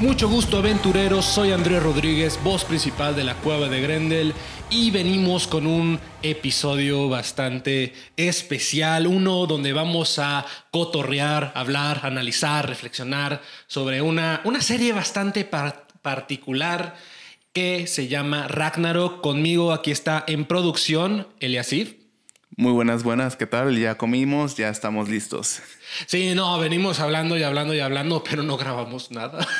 [0.00, 4.34] Mucho gusto aventureros, soy Andrés Rodríguez, voz principal de la Cueva de Grendel
[4.68, 13.40] y venimos con un episodio bastante especial, uno donde vamos a cotorrear, hablar, analizar, reflexionar
[13.68, 16.94] sobre una, una serie bastante par- particular
[17.54, 19.22] que se llama Ragnarok.
[19.22, 21.94] Conmigo aquí está en producción Eliasif.
[22.58, 23.78] Muy buenas, buenas, ¿qué tal?
[23.78, 25.60] Ya comimos, ya estamos listos.
[26.06, 29.46] Sí, no, venimos hablando y hablando y hablando, pero no grabamos nada.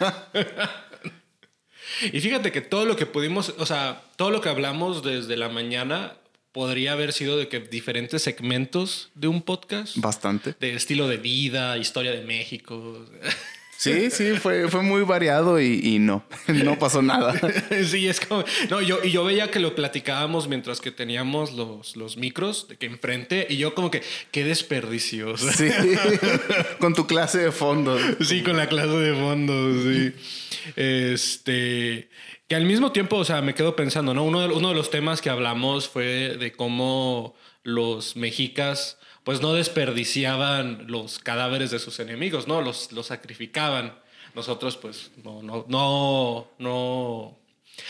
[2.12, 5.48] y fíjate que todo lo que pudimos, o sea, todo lo que hablamos desde la
[5.48, 6.14] mañana
[6.52, 9.96] podría haber sido de que diferentes segmentos de un podcast.
[9.96, 10.54] Bastante.
[10.58, 13.06] De estilo de vida, historia de México.
[13.80, 17.32] Sí, sí, fue, fue muy variado y, y no, no pasó nada.
[17.86, 18.44] sí, es como.
[18.68, 22.76] No, yo, y yo veía que lo platicábamos mientras que teníamos los, los micros de
[22.76, 25.38] que enfrente, y yo como que, qué desperdicio.
[25.38, 25.70] Sí,
[26.78, 27.96] con tu clase de fondo.
[28.20, 30.12] Sí, con la clase de fondo, sí.
[30.76, 32.10] Este.
[32.48, 34.24] Que al mismo tiempo, o sea, me quedo pensando, ¿no?
[34.24, 39.52] Uno de, uno de los temas que hablamos fue de cómo los mexicas, pues no
[39.54, 42.62] desperdiciaban los cadáveres de sus enemigos, ¿no?
[42.62, 43.94] Los, los sacrificaban.
[44.34, 47.38] Nosotros, pues, no, no, no, no,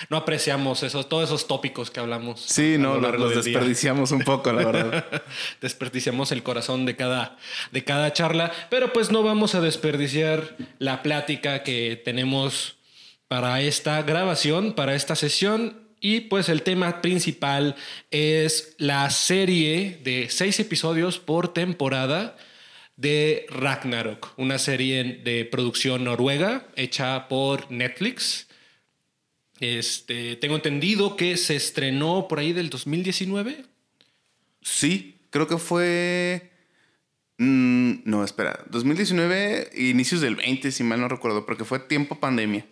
[0.08, 2.40] no apreciamos esos, todos esos tópicos que hablamos.
[2.40, 3.42] Sí, no, lo los, día.
[3.42, 5.22] desperdiciamos un poco, la verdad.
[5.60, 7.36] desperdiciamos el corazón de cada,
[7.72, 12.76] de cada charla, pero pues no vamos a desperdiciar la plática que tenemos
[13.28, 15.89] para esta grabación, para esta sesión.
[16.00, 17.76] Y pues el tema principal
[18.10, 22.36] es la serie de seis episodios por temporada
[22.96, 28.48] de Ragnarok, una serie de producción noruega hecha por Netflix.
[29.60, 33.64] Este, tengo entendido que se estrenó por ahí del 2019.
[34.62, 36.50] Sí, creo que fue...
[37.36, 42.66] mm, no, espera, 2019, inicios del 20, si mal no recuerdo, porque fue tiempo pandemia.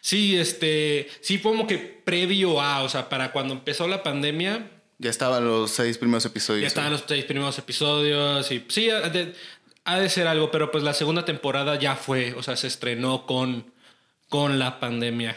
[0.00, 5.10] Sí, este, sí, como que previo a, o sea, para cuando empezó la pandemia, Ya
[5.10, 6.62] estaban los seis primeros episodios.
[6.62, 9.32] ya estaban los seis primeros episodios y sí, ha de,
[9.84, 13.26] ha de ser algo, pero pues la segunda temporada ya fue, o sea, se estrenó
[13.26, 13.72] con,
[14.28, 15.36] con la pandemia.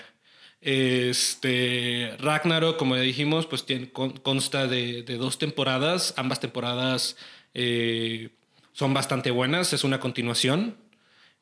[0.61, 7.17] Este, Ragnarok, como ya dijimos, pues tiene, con- consta de, de dos temporadas, ambas temporadas
[7.53, 8.29] eh,
[8.73, 10.77] son bastante buenas, es una continuación.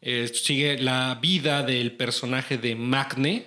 [0.01, 3.45] Eh, sigue la vida del personaje de Magne,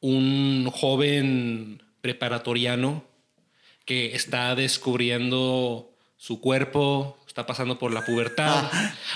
[0.00, 3.04] un joven preparatoriano
[3.84, 8.70] que está descubriendo su cuerpo, está pasando por la pubertad,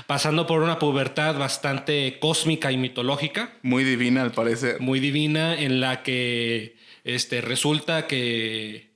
[0.06, 4.80] pasando por una pubertad bastante cósmica y mitológica, Muy divina, al parecer.
[4.80, 8.90] muy divina, en la que este, resulta que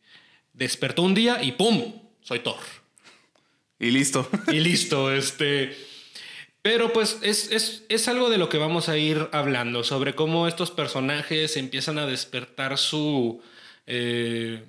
[0.55, 1.93] despertó un día y ¡pum!
[2.23, 2.59] Soy Thor.
[3.79, 4.29] Y listo.
[4.49, 5.90] Y listo, este.
[6.63, 10.47] Pero pues es, es, es algo de lo que vamos a ir hablando, sobre cómo
[10.47, 13.43] estos personajes empiezan a despertar su.
[13.87, 14.63] eh,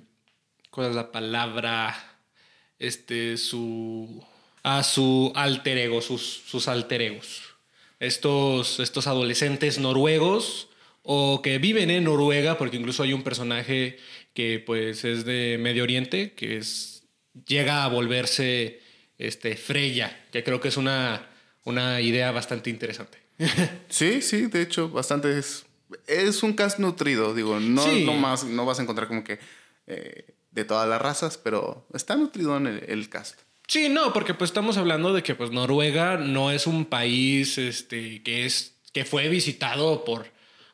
[0.70, 2.18] ¿Cuál es la palabra?
[2.78, 4.24] Este, su.
[4.62, 7.42] A su alter ego, sus, sus alter egos.
[7.98, 10.68] Estos, estos adolescentes noruegos
[11.02, 13.98] o que viven en Noruega, porque incluso hay un personaje
[14.34, 17.04] que pues es de Medio Oriente, que es,
[17.46, 18.80] llega a volverse
[19.18, 21.28] este, Freya, que creo que es una,
[21.64, 23.18] una idea bastante interesante.
[23.88, 25.66] Sí, sí, de hecho, bastante es.
[26.06, 28.04] Es un cast nutrido, digo, no, Sí.
[28.04, 29.38] no más, no vas a encontrar como que
[29.86, 33.38] eh, de todas las razas, pero está nutrido en el, el cast.
[33.68, 38.22] Sí, no, porque pues estamos hablando de que pues Noruega no es un país este,
[38.22, 40.26] que, es, que fue visitado por,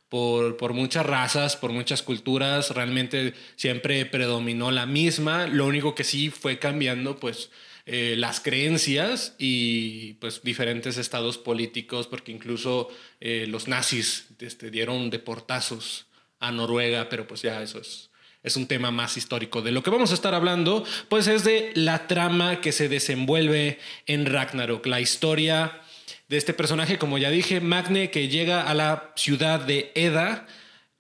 [0.09, 6.05] por, por muchas razas, por muchas culturas, realmente siempre predominó la misma, lo único que
[6.05, 7.51] sí fue cambiando pues
[7.91, 15.09] eh, las creencias y pues diferentes estados políticos, porque incluso eh, los nazis este, dieron
[15.09, 16.05] de portazos
[16.39, 18.11] a Noruega, pero pues ya eso es,
[18.43, 19.63] es un tema más histórico.
[19.63, 23.79] De lo que vamos a estar hablando, pues es de la trama que se desenvuelve
[24.05, 25.81] en Ragnarok, la historia
[26.29, 30.47] de este personaje, como ya dije, Magne, que llega a la ciudad de Eda,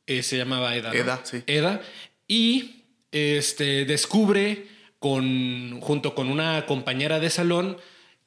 [0.07, 0.89] eh, se llamaba Eda.
[0.89, 0.99] ¿no?
[0.99, 1.43] Eda, sí.
[1.47, 1.83] Eda,
[2.27, 7.77] y este, descubre con, junto con una compañera de salón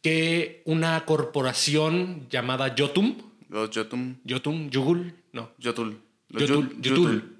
[0.01, 3.17] que una corporación llamada Jotum,
[3.49, 4.19] Los Jotun.
[4.27, 5.51] Jotun, Yugul, no.
[5.57, 6.01] Yotul.
[6.29, 7.37] Los Yotul, Yotul.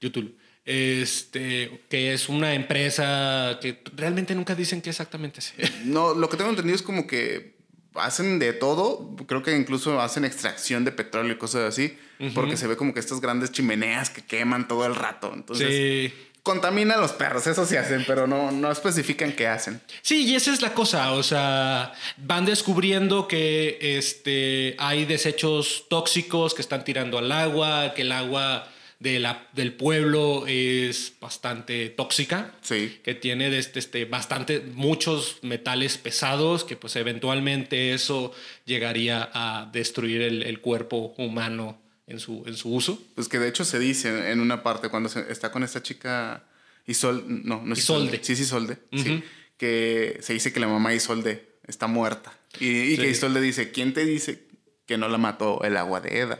[0.00, 0.36] Yotul.
[0.64, 5.54] Este, que es una empresa que realmente nunca dicen qué exactamente es.
[5.84, 7.56] No, lo que tengo entendido es como que
[7.94, 9.16] hacen de todo.
[9.26, 11.96] Creo que incluso hacen extracción de petróleo y cosas así.
[12.34, 15.32] Porque se ve como que estas grandes chimeneas que queman todo el rato.
[15.34, 16.14] Entonces, Sí.
[16.42, 17.46] Contamina a los perros.
[17.46, 19.80] Eso sí hacen, pero no, no especifican qué hacen.
[20.02, 26.54] Sí, y esa es la cosa, o sea, van descubriendo que este, hay desechos tóxicos
[26.54, 28.68] que están tirando al agua, que el agua
[28.98, 33.00] de la, del pueblo es bastante tóxica, Sí.
[33.02, 38.32] que tiene de este, este, bastante, muchos metales pesados, que pues eventualmente eso
[38.64, 41.81] llegaría a destruir el, el cuerpo humano
[42.12, 43.02] en su, en su uso.
[43.16, 46.44] Pues que de hecho se dice en una parte cuando se- está con esta chica
[46.86, 48.20] Isol, no, no es Isolde.
[48.22, 48.78] Sí, sí, Isolde.
[48.92, 49.22] sí, Ujú.
[49.56, 52.32] que se dice que la mamá de Isolde está muerta.
[52.60, 53.08] Y, y que.
[53.10, 54.44] Isolde dice, ¿quién te dice
[54.86, 56.38] que no la mató el agua de Eda?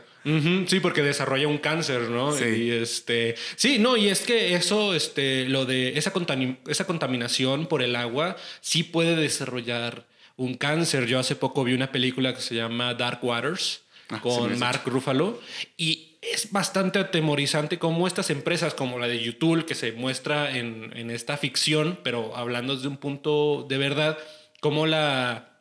[0.67, 2.31] Sí, porque desarrolla un cáncer, ¿no?
[2.33, 2.45] Sí.
[2.45, 7.67] Y este, sí, no, y es que eso, este, lo de esa, contami- esa contaminación
[7.67, 10.05] por el agua sí puede desarrollar
[10.37, 11.07] un cáncer.
[11.07, 13.81] Yo hace poco vi una película que se llama Dark Waters
[14.21, 15.39] con has Mark Ruffalo
[15.77, 20.91] y es bastante atemorizante como estas empresas como la de YouTube que se muestra en,
[20.95, 24.17] en esta ficción, pero hablando desde un punto de verdad,
[24.61, 25.53] como la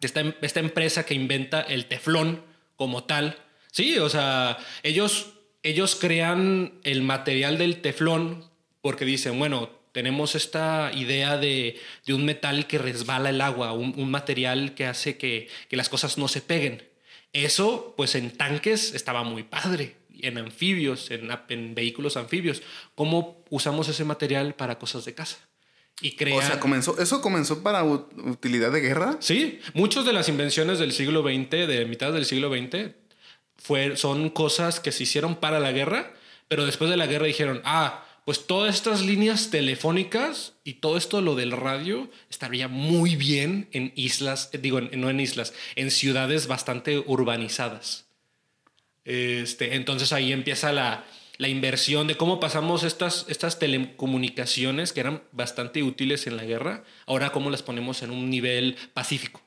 [0.00, 2.42] esta, esta empresa que inventa el teflón
[2.76, 3.38] como tal.
[3.72, 5.32] Sí, o sea, ellos,
[5.62, 8.44] ellos crean el material del teflón
[8.80, 13.94] porque dicen, bueno, tenemos esta idea de, de un metal que resbala el agua, un,
[13.96, 16.86] un material que hace que, que las cosas no se peguen.
[17.32, 22.62] Eso, pues en tanques estaba muy padre, en anfibios, en, en vehículos anfibios.
[22.94, 25.36] ¿Cómo usamos ese material para cosas de casa?
[26.00, 26.46] Y O crean...
[26.46, 29.16] sea, comenzó, ¿eso comenzó para ut- utilidad de guerra?
[29.20, 32.92] Sí, muchas de las invenciones del siglo XX, de mitad del siglo XX,
[33.56, 36.14] fue, son cosas que se hicieron para la guerra,
[36.48, 41.22] pero después de la guerra dijeron, ah, pues todas estas líneas telefónicas y todo esto,
[41.22, 45.90] lo del radio, estaría muy bien en islas, eh, digo, en- no en islas, en
[45.90, 48.08] ciudades bastante urbanizadas.
[49.04, 51.04] Este, entonces ahí empieza la,
[51.38, 56.82] la inversión de cómo pasamos estas, estas telecomunicaciones que eran bastante útiles en la guerra,
[57.06, 59.40] ahora cómo las ponemos en un nivel pacífico.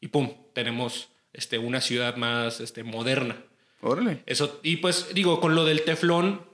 [0.00, 3.36] Y pum, tenemos este, una ciudad más este, moderna.
[3.82, 4.22] Órale.
[4.24, 6.50] Eso, y pues digo, con lo del teflón,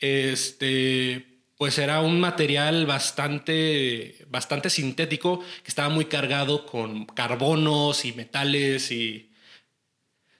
[0.00, 8.12] este, pues era un material bastante, bastante sintético que estaba muy cargado con carbonos y
[8.12, 9.24] metales y...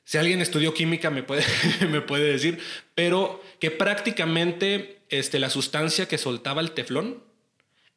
[0.04, 1.44] Si alguien estudió química me puede,
[1.90, 2.58] me puede decir,
[2.94, 7.22] pero que prácticamente este, la sustancia que soltaba el teflón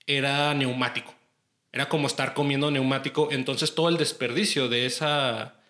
[0.07, 1.15] era neumático.
[1.71, 3.29] Era como estar comiendo neumático.
[3.31, 5.61] Entonces todo el desperdicio de esa,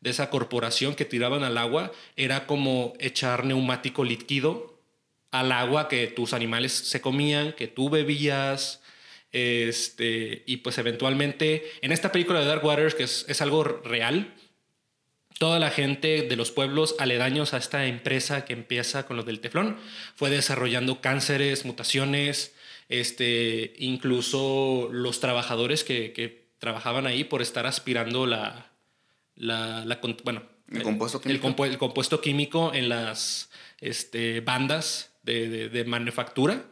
[0.00, 4.77] de esa corporación que tiraban al agua era como echar neumático líquido
[5.30, 8.80] al agua que tus animales se comían, que tú bebías.
[9.30, 14.34] Este, y pues eventualmente en esta película de Dark Waters, que es, es algo real,
[15.38, 19.40] toda la gente de los pueblos aledaños a esta empresa que empieza con lo del
[19.40, 19.76] teflón
[20.16, 22.54] fue desarrollando cánceres, mutaciones,
[22.88, 28.72] este, incluso los trabajadores que, que trabajaban ahí por estar aspirando la,
[29.36, 29.84] la,
[30.24, 30.42] bueno,
[30.72, 31.48] ¿El compuesto el, químico?
[31.48, 33.50] compu- el compuesto químico en las
[33.80, 36.64] este, bandas de, manufactura.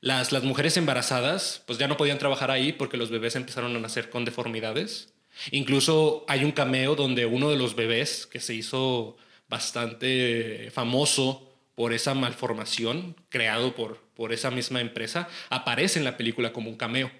[0.00, 3.80] Las, las mujeres embarazadas pues ya no podían trabajar ahí porque los bebés empezaron a
[3.80, 5.12] nacer con deformidades.
[5.50, 9.16] Incluso hay un cameo donde uno de los bebés que se hizo
[9.48, 16.52] bastante famoso por esa malformación creado por, por esa misma empresa aparece en la película
[16.52, 17.10] como un cameo.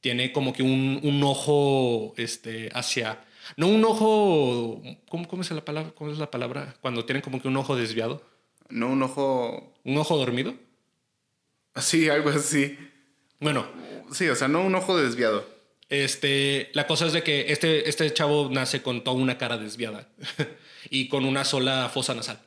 [0.00, 3.24] Tiene como que un, un ojo este, hacia...
[3.56, 4.82] No un ojo...
[5.08, 5.92] ¿cómo, cómo es la palabra?
[5.94, 6.74] ¿Cómo es la palabra?
[6.80, 8.22] Cuando tienen como que un ojo desviado.
[8.68, 9.74] No un ojo...
[9.84, 10.54] ¿Un ojo dormido?
[11.76, 12.78] Sí, algo así.
[13.40, 13.66] Bueno,
[14.12, 15.46] Sí, o sea, no un ojo desviado.
[15.88, 20.08] Este, la cosa es de que este, este chavo nace con toda una cara desviada
[20.90, 22.38] y con una sola fosa nasal.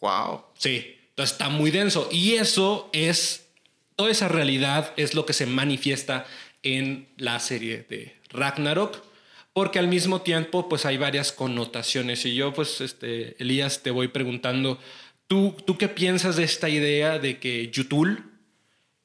[0.00, 0.44] Wow.
[0.56, 2.08] Sí, entonces está muy denso.
[2.12, 3.48] Y eso es,
[3.96, 6.26] toda esa realidad es lo que se manifiesta
[6.62, 9.02] en la serie de Ragnarok,
[9.58, 12.24] porque al mismo tiempo pues hay varias connotaciones.
[12.24, 14.78] Y yo pues, este, Elías, te voy preguntando,
[15.26, 18.22] ¿tú, ¿tú qué piensas de esta idea de que Yutul,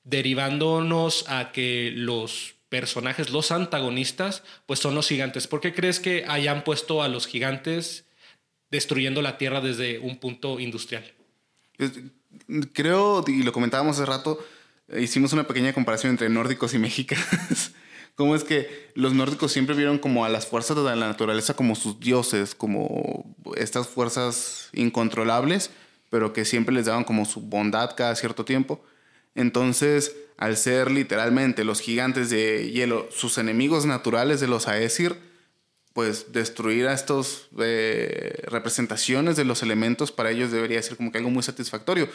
[0.04, 5.48] derivándonos a que los personajes, los antagonistas, pues son los gigantes?
[5.48, 8.06] ¿Por qué crees que hayan puesto a los gigantes
[8.70, 11.04] destruyendo la Tierra desde un punto industrial?
[12.74, 14.38] Creo, y lo comentábamos hace rato,
[14.88, 17.72] eh, hicimos una pequeña comparación entre nórdicos y mexicanos.
[18.16, 21.76] cómo es que los nórdicos siempre vieron como a las fuerzas de la naturaleza como
[21.76, 25.72] sus dioses, como estas fuerzas incontrolables,
[26.10, 28.84] pero que siempre les daban como su bondad cada cierto tiempo.
[29.36, 35.18] Entonces, al ser literalmente los gigantes de hielo sus enemigos naturales de los Aesir,
[35.94, 41.20] pues destruir a estas eh, representaciones de los elementos para ellos debería ser como que
[41.20, 42.10] algo muy satisfactorio.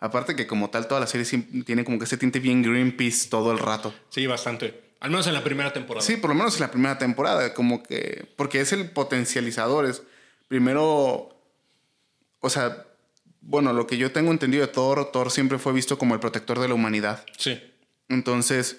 [0.00, 1.26] Aparte que como tal toda la serie
[1.64, 3.92] tiene como que ese tinte bien Greenpeace todo el rato.
[4.10, 4.87] Sí, bastante.
[5.00, 6.04] Al menos en la primera temporada.
[6.04, 10.02] Sí, por lo menos en la primera temporada, como que porque es el potencializador, es
[10.48, 11.38] primero
[12.40, 12.86] o sea,
[13.40, 16.58] bueno, lo que yo tengo entendido de Thor, Thor siempre fue visto como el protector
[16.58, 17.24] de la humanidad.
[17.36, 17.60] Sí.
[18.08, 18.78] Entonces,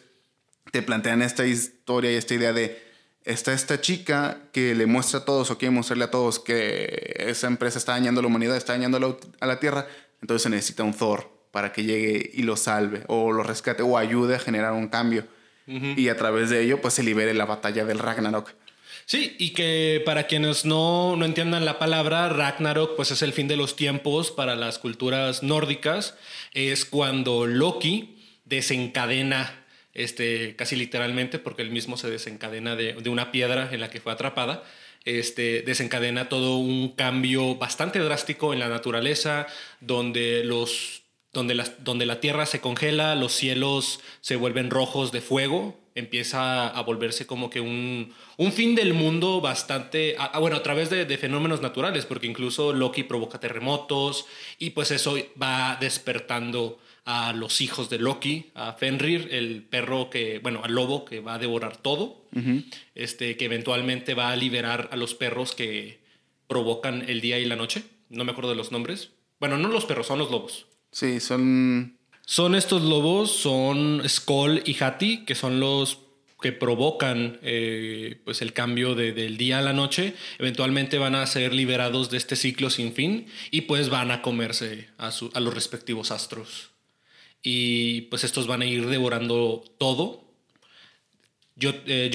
[0.72, 2.88] te plantean esta historia y esta idea de
[3.26, 7.48] está esta chica que le muestra a todos o quiere mostrarle a todos que esa
[7.48, 9.88] empresa está dañando a la humanidad, está dañando a la Tierra,
[10.22, 13.98] entonces se necesita un Thor para que llegue y lo salve o lo rescate o
[13.98, 15.26] ayude a generar un cambio.
[15.70, 18.56] Y a través de ello, pues se libere la batalla del Ragnarok.
[19.06, 23.48] Sí, y que para quienes no, no entiendan la palabra, Ragnarok, pues es el fin
[23.48, 26.16] de los tiempos para las culturas nórdicas.
[26.54, 29.60] Es cuando Loki desencadena
[29.94, 34.14] este, casi literalmente, porque él mismo se desencadena de, una piedra en la que fue
[34.14, 34.64] atrapada,
[35.06, 39.48] este, desencadena todo un cambio bastante drástico en la naturaleza,
[39.82, 40.99] donde, los,
[41.34, 46.68] donde, las, donde la tierra se congela, los cielos se vuelven rojos de fuego, empieza
[46.68, 51.18] a volverse como que un, un fin del mundo bastante, bueno, a través de, de,
[51.18, 54.26] fenómenos naturales, porque incluso Loki provoca terremotos
[54.58, 60.38] y pues eso va despertando a los hijos de Loki, a Fenrir, el perro que,
[60.40, 62.24] bueno, al lobo que va a devorar todo,
[62.94, 66.00] este, que eventualmente va a liberar a los perros que
[66.46, 67.84] provocan el día y la noche.
[68.10, 69.10] No me acuerdo de los nombres.
[69.40, 70.68] Bueno, no los perros, son los lobos.
[70.92, 71.98] Sí, son...
[72.26, 75.98] Son estos lobos, son Skoll y Hati, que son los
[76.40, 81.56] que provocan eh, pues el cambio del día a la noche, eventualmente van a ser
[81.56, 86.12] liberados de este ciclo sin fin y pues van a comerse a, a los respectivos
[86.12, 86.70] astros.
[87.42, 90.24] Y pues estos van a ir devorando todo.
[91.56, 92.12] Yo, eh,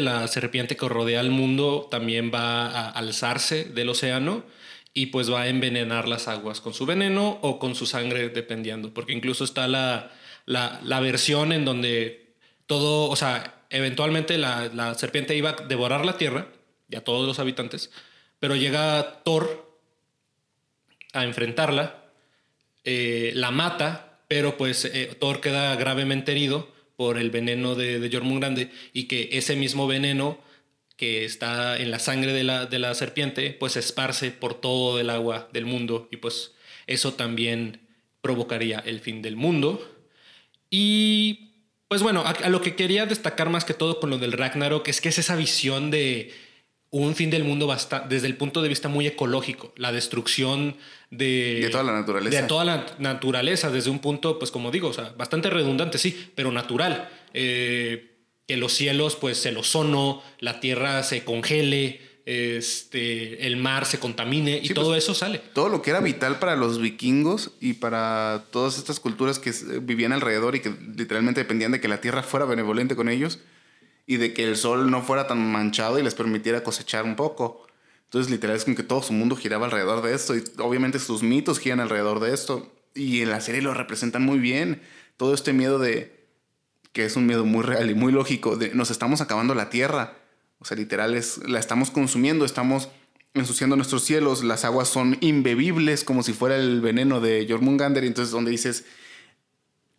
[0.00, 4.44] la serpiente que rodea al mundo, también va a alzarse del océano
[4.94, 8.92] y pues va a envenenar las aguas con su veneno o con su sangre, dependiendo,
[8.92, 10.10] porque incluso está la,
[10.46, 12.34] la, versión en donde
[12.66, 16.48] todo, o sea, eventualmente la, la, serpiente iba a devorar la tierra
[16.90, 17.90] y a todos los habitantes,
[18.40, 19.78] pero llega Thor
[21.12, 22.04] a enfrentarla,
[22.84, 28.10] eh, la mata pero pues eh, Thor queda gravemente herido por el veneno de, de
[28.14, 30.38] Jormungandr y que ese mismo veneno
[30.98, 34.98] que está en la sangre de la, de la serpiente, pues se esparce por todo
[34.98, 36.54] el agua del mundo y pues
[36.88, 37.80] eso también
[38.20, 39.80] provocaría el fin del mundo.
[40.70, 41.52] Y
[41.86, 45.00] pues bueno, a, lo que quería destacar más que todo con lo del Ragnarok es
[45.00, 46.34] que es esa visión de
[46.90, 47.72] un fin del mundo
[48.08, 50.76] desde el punto de vista muy ecológico, la destrucción
[51.12, 52.42] de, de toda la naturaleza.
[52.42, 56.32] De toda la naturaleza, desde un punto, pues como digo, o sea, bastante redundante, sí,
[56.34, 57.08] pero natural.
[57.34, 58.17] Eh,
[58.48, 64.58] que los cielos, pues el ozono, la tierra se congele, este, el mar se contamine
[64.62, 65.38] y todo pues, eso sale.
[65.52, 69.52] Todo lo que era vital para los vikingos y para todas estas culturas que
[69.82, 73.38] vivían alrededor y que literalmente dependían de que la tierra fuera benevolente con ellos
[74.06, 77.66] y de que el sol no fuera tan manchado y les permitiera cosechar un poco.
[78.04, 81.22] Entonces, literal, es como que todo su mundo giraba alrededor de esto y obviamente sus
[81.22, 82.72] mitos giran alrededor de esto.
[82.94, 84.80] Y en la serie lo representan muy bien.
[85.18, 86.17] Todo este miedo de,
[86.98, 90.16] que es un miedo muy real y muy lógico, nos estamos acabando la tierra.
[90.58, 92.88] O sea, literal, es, la estamos consumiendo, estamos
[93.34, 98.02] ensuciando nuestros cielos, las aguas son imbebibles como si fuera el veneno de Jormungandr.
[98.02, 98.84] Y entonces, donde dices,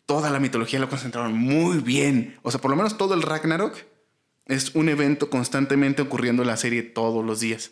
[0.07, 2.37] toda la mitología lo concentraron muy bien.
[2.41, 3.77] O sea, por lo menos todo el Ragnarok
[4.47, 7.71] es un evento constantemente ocurriendo en la serie todos los días.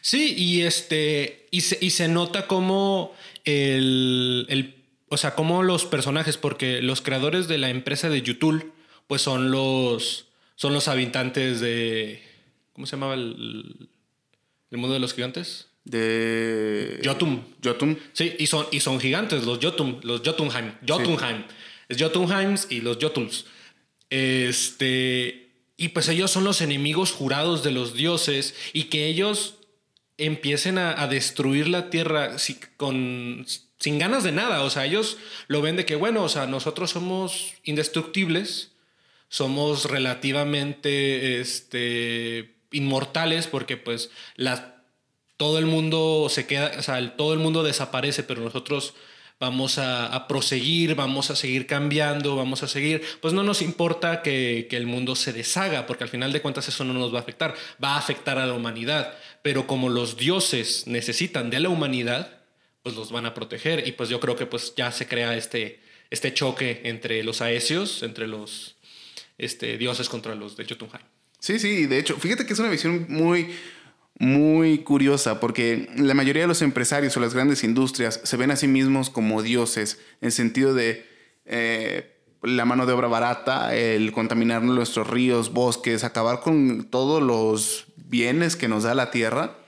[0.00, 1.46] Sí, y este.
[1.52, 3.12] Y se, y se nota como
[3.44, 4.75] el,
[5.08, 8.72] O sea, como los personajes, porque los creadores de la empresa de YouTube,
[9.06, 10.26] pues son los.
[10.56, 12.22] Son los habitantes de.
[12.72, 13.88] ¿Cómo se llamaba el,
[14.70, 15.68] el mundo de los gigantes?
[15.84, 17.00] De.
[17.04, 17.44] Jotun.
[17.62, 17.98] Jotun.
[18.12, 20.72] Sí, y son, y son gigantes, los Jotun, los Jotunheim.
[20.86, 21.44] Jotunheim.
[21.88, 23.46] Es Jotunheims y los Jotuns.
[24.10, 25.50] Este.
[25.76, 29.56] Y pues ellos son los enemigos jurados de los dioses y que ellos
[30.18, 32.36] empiecen a, destruir la tierra
[32.76, 33.46] con,
[33.78, 34.62] sin ganas de nada.
[34.62, 35.18] O sea, ellos
[35.48, 38.72] lo ven de que, bueno, o sea, nosotros somos indestructibles,
[39.28, 44.82] somos relativamente este, inmortales porque pues la,
[45.36, 48.94] todo el mundo se queda, o sea, todo el mundo desaparece, pero nosotros
[49.38, 54.66] vamos a, proseguir, vamos a seguir cambiando, vamos a seguir, pues no nos importa que,
[54.70, 57.20] que, el mundo se deshaga, porque al final de cuentas eso no nos va a
[57.20, 62.35] afectar, va a afectar a la humanidad, pero como los dioses necesitan de la humanidad,
[62.86, 65.80] pues los van a proteger y pues yo creo que pues ya se crea este,
[66.08, 68.76] este choque entre los aesios, entre los
[69.38, 71.04] este, dioses contra los de Jotunheim.
[71.40, 73.56] Sí, sí, de hecho, fíjate que es una visión muy,
[74.20, 78.56] muy curiosa porque la mayoría de los empresarios o las grandes industrias se ven a
[78.56, 81.04] sí mismos como dioses en sentido de
[81.44, 87.86] eh, la mano de obra barata, el contaminar nuestros ríos, bosques, acabar con todos los
[87.96, 89.58] bienes que nos da la tierra.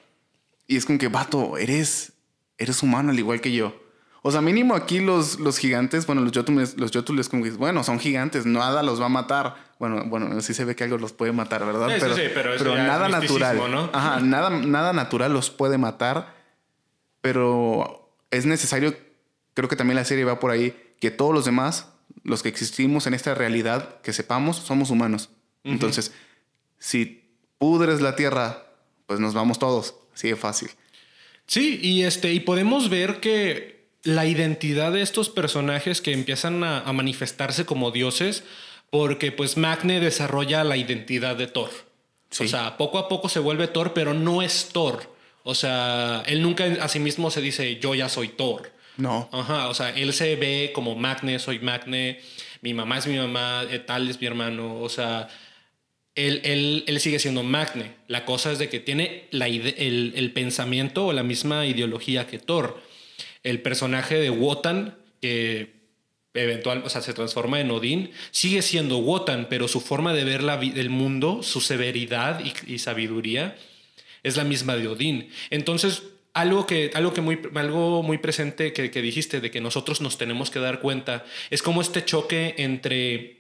[0.69, 2.13] Y es como que, vato, eres,
[2.59, 3.75] eres humano al igual que yo.
[4.23, 7.85] O sea, mínimo aquí los, los gigantes, bueno, los yotules, los yotules como que, bueno,
[7.85, 9.57] son gigantes, nada los va a matar.
[9.79, 11.89] Bueno, bueno, sí se ve que algo los puede matar, ¿verdad?
[12.01, 13.91] pero, sí, pero, nada natural.
[13.93, 16.35] Ajá, nada, nada natural los puede matar.
[17.21, 18.97] Pero es necesario,
[19.55, 21.89] creo que también la serie va por ahí, que todos los demás,
[22.25, 25.31] los que existimos en esta realidad, que sepamos, somos humanos.
[25.63, 26.13] Entonces,
[26.79, 28.65] si pudres la tierra,
[29.07, 29.95] pues nos vamos todos.
[30.13, 30.71] Así de fácil.
[31.49, 36.93] Sí, y este, y podemos ver que la identidad de estos personajes que empiezan a,
[36.93, 38.45] manifestarse como dioses,
[38.91, 41.71] porque pues Magne desarrolla la identidad de Thor.
[42.31, 45.15] O sea, poco a poco se vuelve Thor, pero no es Thor.
[45.43, 48.71] O sea, él nunca a sí mismo se dice yo ya soy Thor.
[48.99, 49.31] No.
[49.33, 52.21] Ajá, o sea, él se ve como Magne, soy Magne,
[52.61, 54.81] mi mamá es mi mamá, eh, tal es mi hermano.
[54.81, 55.29] O sea,
[56.27, 57.93] él, él, él, sigue siendo Magne.
[58.09, 62.39] La cosa es de que tiene la el, el, pensamiento o la misma ideología que
[62.39, 62.81] Thor
[63.43, 65.79] el personaje de Wotan, que
[66.35, 70.43] eventual, o sea, se transforma en Odín, sigue siendo Wotan, pero su forma de ver
[70.43, 73.57] la, el mundo, su severidad y, sabiduría
[74.23, 75.31] es la misma de Odín.
[75.51, 76.03] Entonces,
[76.35, 80.19] algo que, algo que muy, algo muy presente que, que, dijiste de que nosotros nos
[80.19, 83.39] tenemos que dar cuenta es como este choque entre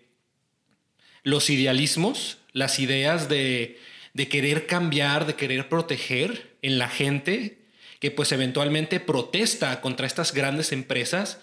[1.23, 3.79] los idealismos, las ideas de,
[4.15, 7.59] de querer cambiar, de querer proteger en la gente
[8.01, 11.39] que pues eventualmente protesta contra estas grandes empresas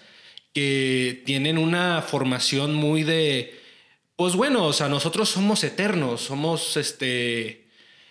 [0.54, 3.60] que tienen una formación muy de,
[4.16, 7.66] pues bueno, o sea, nosotros somos eternos, somos este,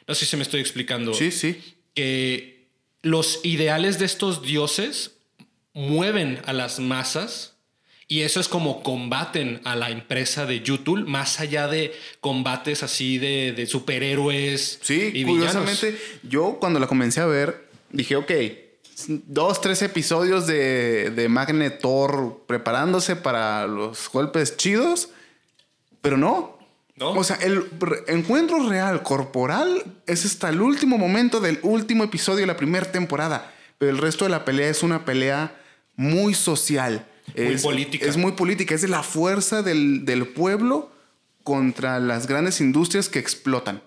[0.08, 1.14] no sé si me estoy explicando.
[1.14, 1.60] Sí, sí.
[1.96, 2.68] Que
[3.02, 5.18] los ideales de estos dioses
[5.74, 7.55] mueven a las masas
[8.08, 13.18] y eso es como combaten a la empresa de YouTube, más allá de combates así
[13.18, 14.80] de, superhéroes.
[14.82, 18.32] Sí, y curiosamente, yo cuando la comencé a ver, dije, ok,
[19.26, 25.10] dos, tres episodios de, de Magnet Thor preparándose para los golpes chidos,
[26.02, 26.56] pero no.
[26.98, 27.12] ¿No?
[27.12, 27.66] O sea, el
[28.08, 33.52] encuentro real corporal es hasta el último momento del último episodio de la primera temporada.
[33.78, 35.60] Pero el resto de la pelea es una pelea
[35.98, 37.06] muy social.
[37.38, 38.06] Muy política.
[38.06, 38.76] Es muy política.
[38.76, 40.92] Es de la fuerza del, del pueblo
[41.44, 43.82] contra las grandes industrias que explotan.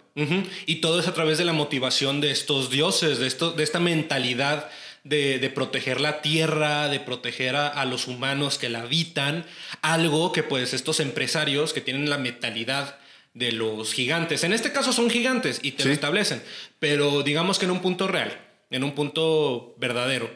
[0.66, 3.78] Y todo es a través de la motivación de estos dioses, de, esto, de esta
[3.78, 4.68] mentalidad
[5.04, 9.46] de, proteger la tierra, de proteger a, los humanos que la habitan,
[9.80, 12.98] algo que pues estos empresarios que tienen la mentalidad
[13.34, 16.42] de los gigantes, en este caso son gigantes y te lo establecen,
[16.80, 18.36] pero digamos que en un punto real,
[18.70, 20.30] en un punto verdadero,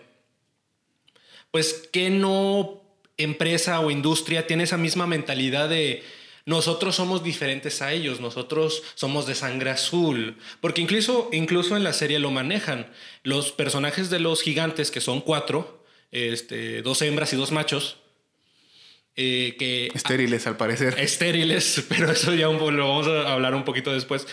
[1.50, 2.81] pues que no
[3.16, 6.02] empresa o industria tiene esa misma mentalidad de
[6.44, 11.92] nosotros somos diferentes a ellos, nosotros somos de sangre azul, porque incluso, incluso en la
[11.92, 12.90] serie lo manejan.
[13.22, 17.98] Los personajes de los gigantes, que son cuatro, este, dos hembras y dos machos,
[19.14, 19.88] eh, que...
[19.94, 20.98] Estériles al parecer.
[20.98, 24.26] Estériles, pero eso ya lo vamos a hablar un poquito después.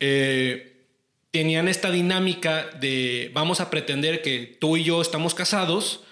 [0.00, 0.84] Eh,
[1.30, 6.02] tenían esta dinámica de vamos a pretender que tú y yo estamos casados,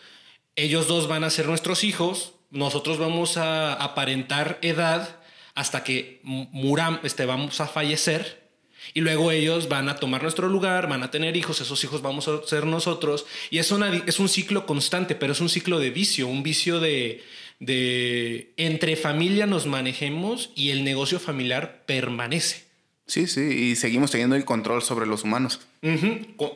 [0.56, 5.20] ellos dos van a ser nuestros hijos, nosotros vamos a aparentar edad
[5.54, 8.44] hasta que muram, este, vamos a fallecer
[8.92, 12.28] y luego ellos van a tomar nuestro lugar, van a tener hijos, esos hijos vamos
[12.28, 13.24] a ser nosotros.
[13.50, 13.72] Y es,
[14.06, 17.24] es un ciclo constante, pero es un ciclo de vicio, un vicio de,
[17.60, 22.64] de entre familia nos manejemos y el negocio familiar permanece.
[23.06, 25.60] Sí, sí, y seguimos teniendo el control sobre los humanos.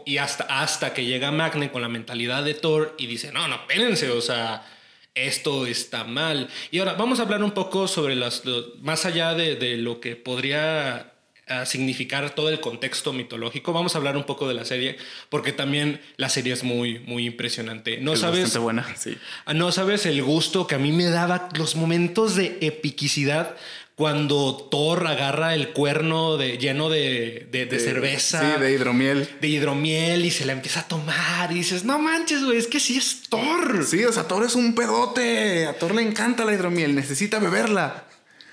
[0.06, 3.56] Y hasta, hasta que llega Magne con la mentalidad de Thor y dice, no, no,
[3.56, 4.66] espérense, o sea,
[5.14, 6.48] esto está mal.
[6.70, 8.42] Y ahora vamos a hablar un poco sobre las,
[8.80, 11.12] más allá de, lo que podría
[11.46, 13.72] a significar todo el contexto mitológico.
[13.72, 14.98] Vamos a hablar un poco de la serie,
[15.30, 17.98] porque también la serie es muy, muy impresionante.
[17.98, 19.16] No Es sabes, bastante buena, sí.
[19.46, 23.56] Ah, no sabes el gusto que a mí me daba los momentos de epicidad
[23.98, 28.54] cuando Thor agarra el cuerno de, lleno de, de- de cerveza.
[28.54, 29.28] Sí, de hidromiel.
[29.40, 32.78] de hidromiel y se la empieza a tomar y dices, no manches, güey, es que
[32.78, 33.84] sí es Thor.
[33.84, 35.66] Sí, o sea, Thor es un pedote.
[35.66, 38.04] A Thor le encanta la hidromiel, necesita beberla.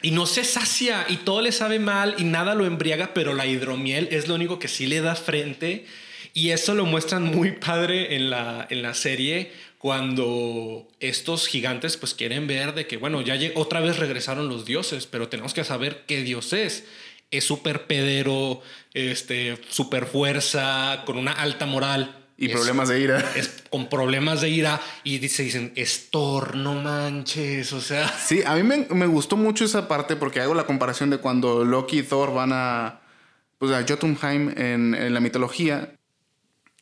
[0.02, 3.46] Y no se sacia y todo le sabe mal y nada lo embriaga, pero la
[3.46, 5.86] hidromiel es lo único que sí le da frente.
[6.34, 9.52] Y eso lo muestran muy padre en la, en la serie
[9.86, 15.06] cuando estos gigantes pues quieren ver de que, bueno, ya otra vez regresaron los dioses,
[15.06, 16.86] pero tenemos que saber qué dios es.
[17.30, 18.64] Es súper pedero,
[18.96, 22.18] este, súper fuerza, con una alta moral.
[22.36, 23.32] Y Es- problemas de ira.
[23.36, 28.12] es con problemas de ira y dice, dicen, es Thor, no manches, o sea...
[28.26, 31.64] Sí, a mí me, me gustó mucho esa parte porque hago la comparación de cuando
[31.64, 33.02] Loki y Thor van a,
[33.60, 35.92] pues a Jotunheim en, en la mitología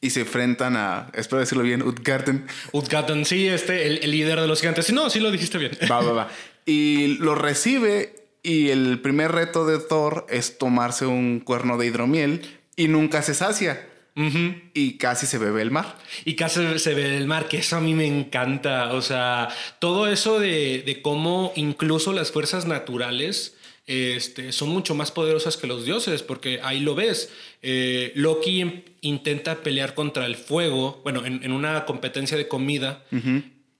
[0.03, 2.45] y se enfrentan a, espero decirlo bien, Utgarden.
[2.73, 4.85] Utgatan, sí, este, el, el líder de los gigantes.
[4.85, 5.71] Sí, no, sí lo dijiste bien.
[5.89, 6.29] Va, va, va.
[6.65, 12.41] Y lo recibe y el primer reto de Thor es tomarse un cuerno de hidromiel
[12.75, 13.89] y nunca se sacia.
[14.15, 15.97] Y casi se bebe el mar.
[16.23, 18.93] Y casi se ve el mar, que eso a mí me encanta.
[18.93, 25.11] O sea, todo eso de, de cómo incluso las fuerzas naturales este, son mucho más
[25.11, 27.31] poderosas que los dioses, porque ahí lo ves.
[27.61, 33.03] Eh, Loki intenta pelear contra el fuego, bueno, en, en una competencia de comida.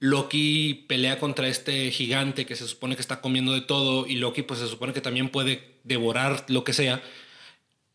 [0.00, 4.42] Loki pelea contra este gigante que se supone que está comiendo de todo y Loki
[4.42, 7.02] pues se supone que también puede devorar lo que sea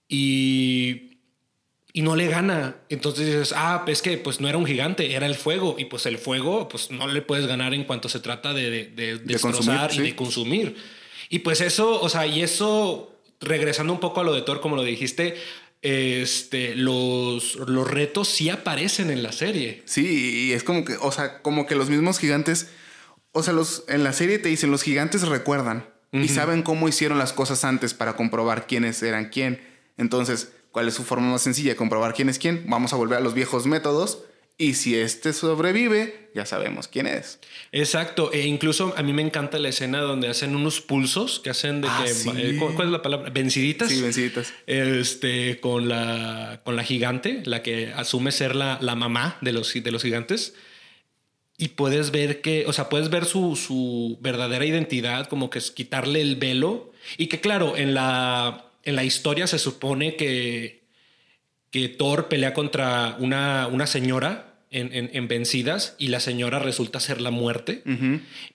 [0.07, 1.19] y,
[1.93, 2.77] y no le gana.
[2.89, 6.07] Entonces dices, ah, pues que pues no era un gigante, era el fuego y pues
[6.07, 9.89] el fuego pues no le puedes ganar en cuanto se trata de, de, de destrozar
[9.89, 10.01] consumir, y sí.
[10.01, 10.75] de consumir.
[11.29, 14.75] Y pues eso, o sea, y eso, regresando un poco a lo de Thor, como
[14.75, 15.35] lo dijiste,
[15.81, 19.83] este, los, los retos sí aparecen en la serie.
[19.85, 22.71] Sí, y es como que, o sea, como que los mismos gigantes,
[23.31, 27.19] o sea, los, en la serie te dicen, los gigantes recuerdan y saben cómo hicieron
[27.19, 29.61] las cosas antes para comprobar quiénes eran quién.
[29.95, 32.65] Entonces, ¿cuál es su forma más sencilla de comprobar quién es quién?
[32.67, 34.23] Vamos a volver a los viejos métodos
[34.61, 37.39] y si este sobrevive, ya sabemos quién es.
[37.71, 41.79] Exacto, e incluso a mí me encanta la escena donde hacen unos pulsos que hacen
[41.81, 42.29] de Ah, que sí.
[42.35, 43.29] eh, ¿cuál es la palabra?
[43.29, 43.89] Venciditas.
[43.89, 44.53] Sí, venciditas.
[44.67, 49.73] Este con la con la gigante, la que asume ser la, la mamá de los
[49.73, 50.53] de los gigantes.
[51.57, 55.71] Y puedes ver que, o sea, puedes ver su, su verdadera identidad, como que es
[55.71, 56.91] quitarle el velo.
[57.17, 60.83] Y que, claro, en la, en la historia se supone que,
[61.69, 66.99] que Thor pelea contra una, una señora en, en- en vencidas y la señora resulta
[66.99, 67.81] ser la muerte.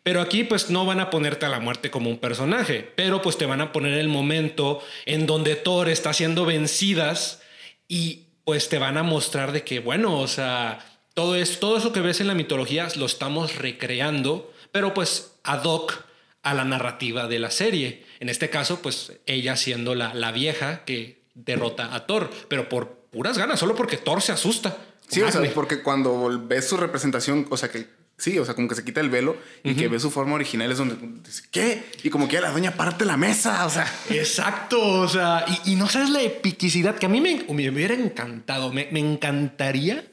[0.02, 3.36] Pero aquí pues no van a ponerte a la muerte como un personaje, pero pues
[3.36, 7.42] te van a poner el momento en donde Thor está haciendo vencidas
[7.88, 10.78] y pues te van a mostrar de que, bueno, o sea,
[11.14, 15.64] todo, es, todo eso que ves en la mitología lo estamos recreando, pero pues ad
[15.64, 16.04] hoc
[16.42, 18.04] a la narrativa de la serie.
[18.20, 23.06] En este caso, pues ella siendo la, la vieja que derrota a Thor, pero por
[23.10, 24.76] puras ganas, solo porque Thor se asusta.
[25.08, 27.86] Sí, o sea, porque cuando ves su representación, o sea, que
[28.16, 30.70] sí, o sea, como que se quita el velo y que ves su forma original
[30.72, 31.84] es donde dices, ¿qué?
[32.02, 33.86] Y como que la doña parte la mesa, o sea.
[34.10, 37.94] Exacto, o sea, y, y no sabes la epicidad que a mí me, me hubiera
[37.94, 40.04] encantado, me, me encantaría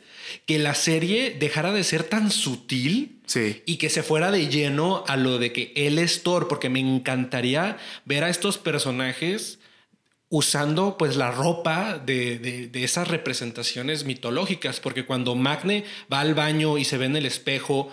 [0.45, 3.63] que la serie dejara de ser tan sutil Sí.
[3.65, 6.81] y que se fuera de lleno a lo de que él es Thor, porque me
[6.81, 9.59] encantaría ver a estos personajes
[10.31, 16.33] usando pues la ropa de, de- de esas representaciones mitológicas, porque cuando Magne va al
[16.33, 17.89] baño y se ve en el espejo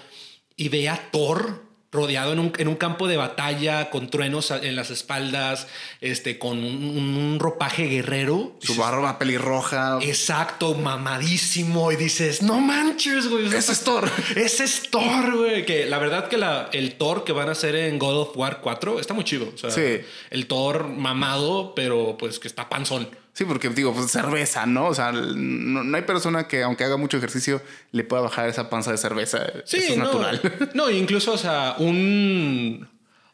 [0.57, 4.77] y ve a Thor rodeado en un, en un campo de batalla, con truenos en
[4.77, 5.67] las espaldas,
[6.03, 8.53] este, con un, un ropaje guerrero.
[8.61, 9.99] Su dices, barba pelirroja.
[10.03, 11.91] Exacto, mamadísimo.
[11.93, 13.47] Y dices, no manches, güey.
[13.47, 14.11] Ese es Thor.
[14.37, 15.65] Ese es Thor, güey.
[15.65, 18.61] Que la verdad que la, el Thor que van a hacer en God of War
[18.61, 19.51] 4 está muy chido.
[19.55, 20.01] O sea, Sí.
[20.31, 23.09] el Thor mamado, pero pues que está panzón.
[23.39, 24.87] Sí, porque digo, pues cerveza, ¿no?
[24.89, 28.69] O sea, no, no hay persona que, aunque haga mucho ejercicio, le pueda bajar esa
[28.69, 29.47] panza de cerveza.
[29.65, 30.41] Sí, Eso es no, natural.
[30.75, 32.89] No, incluso, o sea, un,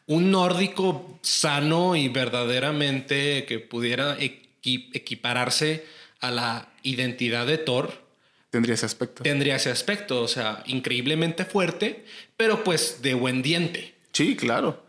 [0.05, 5.83] un nórdico sano y verdaderamente que pudiera equi- equipararse
[6.21, 8.05] a la identidad de Thor,
[8.51, 9.23] Tendría ese aspecto.
[9.23, 12.05] tendría ese aspecto, o sea, increíblemente fuerte,
[12.37, 13.95] pero pues de buen diente.
[14.13, 14.84] Sí, claro.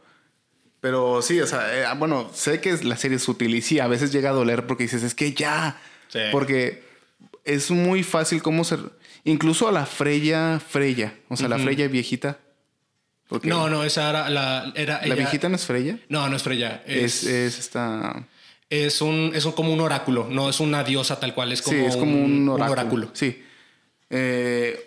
[0.87, 3.89] Pero sí, o sea, eh, bueno, sé que la serie es sutil y sí, a
[3.89, 5.81] veces llega a doler porque dices, es que ya.
[6.07, 6.21] Sí.
[6.31, 6.85] Porque
[7.45, 8.79] es muy fácil cómo ser.
[9.25, 12.39] Incluso a la Freya, Freya, o sea, la Freya viejita.
[13.27, 14.73] Porque No, no, esa era la...
[14.77, 15.99] Era La ella- viejita no es Freya.
[16.09, 16.85] No, no es Freya.
[16.87, 18.25] Es, Es, es esta.
[18.71, 21.77] Es un, es un- como un oráculo, no es una diosa tal cual, es como,
[21.77, 22.73] sí, es como un, oráculo.
[22.73, 23.11] oráculo.
[23.15, 23.43] Sí.
[24.11, 24.86] Eh,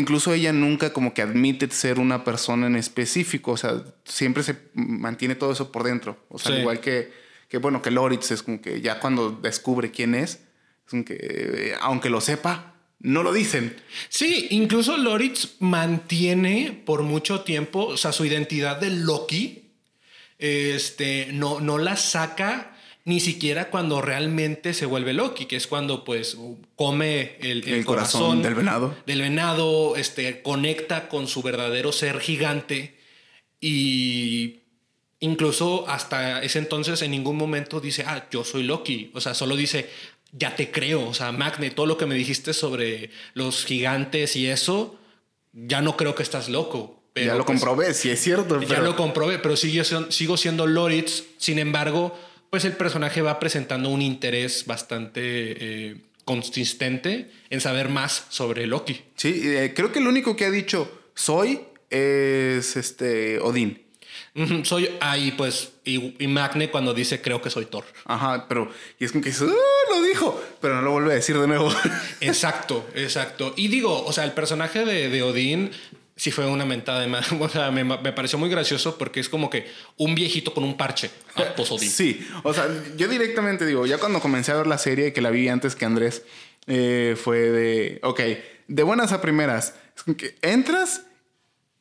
[0.00, 3.52] incluso ella nunca como que admite ser una persona en específico.
[3.52, 6.24] O sea, siempre se mantiene todo eso por dentro.
[6.28, 6.54] O sea, Sí.
[6.54, 7.12] al igual que,
[7.48, 11.16] que, bueno, que Loritz es como que ya cuando descubre quién es, es como que,
[11.20, 13.76] eh, aunque lo sepa, no lo dicen.
[14.08, 19.70] Sí, incluso Loritz mantiene por mucho tiempo, o sea, su identidad de Loki,
[20.38, 22.69] este, no, no la saca
[23.10, 26.36] ni siquiera cuando realmente se vuelve Loki, que es cuando pues
[26.76, 28.94] come el, el El corazón corazón, del venado.
[29.04, 32.94] Del venado, este, conecta con su verdadero ser gigante
[33.60, 34.60] y
[35.18, 39.10] incluso hasta ese entonces en ningún momento dice, ah, yo soy Loki.
[39.12, 39.90] O sea, solo dice,
[40.30, 41.08] ya te creo.
[41.08, 44.96] O sea, Magne, todo lo que me dijiste sobre los gigantes y eso,
[45.52, 47.02] ya no creo que estás loco.
[47.12, 48.60] Pero, ya lo pues, comprobé, sí es cierto.
[48.60, 51.24] Ya pero- lo comprobé, pero sigo, sigo siendo Loritz.
[51.38, 52.16] Sin embargo,
[52.50, 59.00] pues el personaje va presentando un interés bastante eh, consistente en saber más sobre Loki.
[59.16, 61.60] Sí, eh, creo que el único que ha dicho soy
[61.90, 63.82] es este Odín.
[64.62, 67.84] Soy ahí, pues, y, y Magne cuando dice creo que soy Thor.
[68.04, 71.14] Ajá, pero y es como que dice, "Ah, lo dijo, pero no lo vuelve a
[71.16, 71.72] decir de nuevo.
[72.20, 73.54] Exacto, exacto.
[73.56, 75.70] Y digo, o sea, el personaje de, de Odín
[76.20, 77.26] sí fue una mentada de madre.
[77.40, 80.76] O sea, me, me pareció muy gracioso porque es como que un viejito con un
[80.76, 81.10] parche.
[81.34, 81.70] Ah, pues.
[81.80, 85.30] Sí, o sea, yo directamente digo, ya cuando comencé a ver la serie, que la
[85.30, 86.22] vi antes que Andrés,
[86.66, 88.20] eh, fue de, ok,
[88.68, 89.74] de buenas a primeras,
[90.42, 91.06] entras,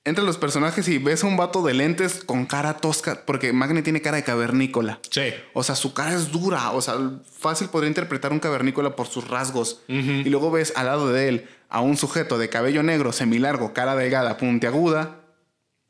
[0.05, 3.81] entran los personajes y ves a un vato de lentes con cara tosca, porque Magne
[3.81, 4.99] tiene cara de cavernícola.
[5.09, 5.33] Sí.
[5.53, 6.71] O sea, su cara es dura.
[6.71, 6.95] O sea,
[7.37, 9.81] fácil podría interpretar un cavernícola por sus rasgos.
[9.89, 13.95] Y luego ves al lado de él a un sujeto de cabello negro, semilargo, cara
[13.95, 15.21] delgada, puntiaguda.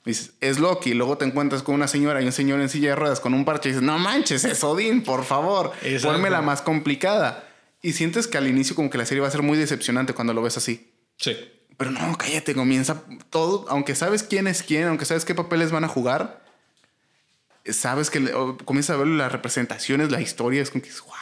[0.06, 0.94] Dices, es Loki.
[0.94, 3.46] Luego te encuentras con una señora y un señor en silla de ruedas con un
[3.46, 5.72] parche y dices, no manches, es Odín, por favor.
[5.82, 6.16] Exacto.
[6.16, 7.48] Ponme la más complicada.
[7.82, 10.34] Y sientes que al inicio como que la serie va a ser muy decepcionante cuando
[10.34, 10.94] lo ves así.
[11.18, 11.36] Sí.
[11.78, 15.86] Pero no, cállate, comienza todo, aunque sabes quién es quién, aunque sabes qué papeles van
[15.86, 16.44] a jugar,
[17.72, 18.30] sabes que
[18.66, 21.19] comienzas a ver las representaciones, la historia, es como que wow.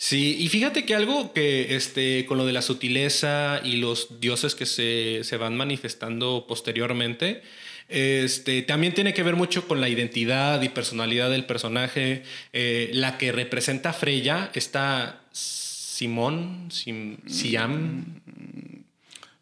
[0.00, 4.54] Sí, y fíjate que algo que este, con lo de la sutileza y los dioses
[4.54, 7.42] que se, se van manifestando posteriormente,
[7.88, 12.22] este, también tiene que ver mucho con la identidad y personalidad del personaje.
[12.52, 18.04] Eh, la que representa a Freya, está Simón, Sim- Siam,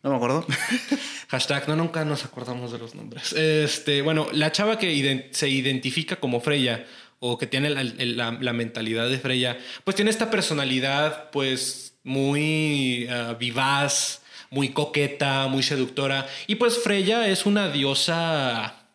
[0.03, 0.47] No me acuerdo.
[1.29, 3.35] Hashtag, no, nunca nos acordamos de los nombres.
[3.35, 6.87] Este, bueno, la chava que se identifica como Freya
[7.19, 13.35] o que tiene la, la mentalidad de Freya, pues tiene esta personalidad, pues muy ah,
[13.39, 16.27] vivaz, muy coqueta, muy seductora.
[16.47, 18.87] Y pues Freya es una diosa.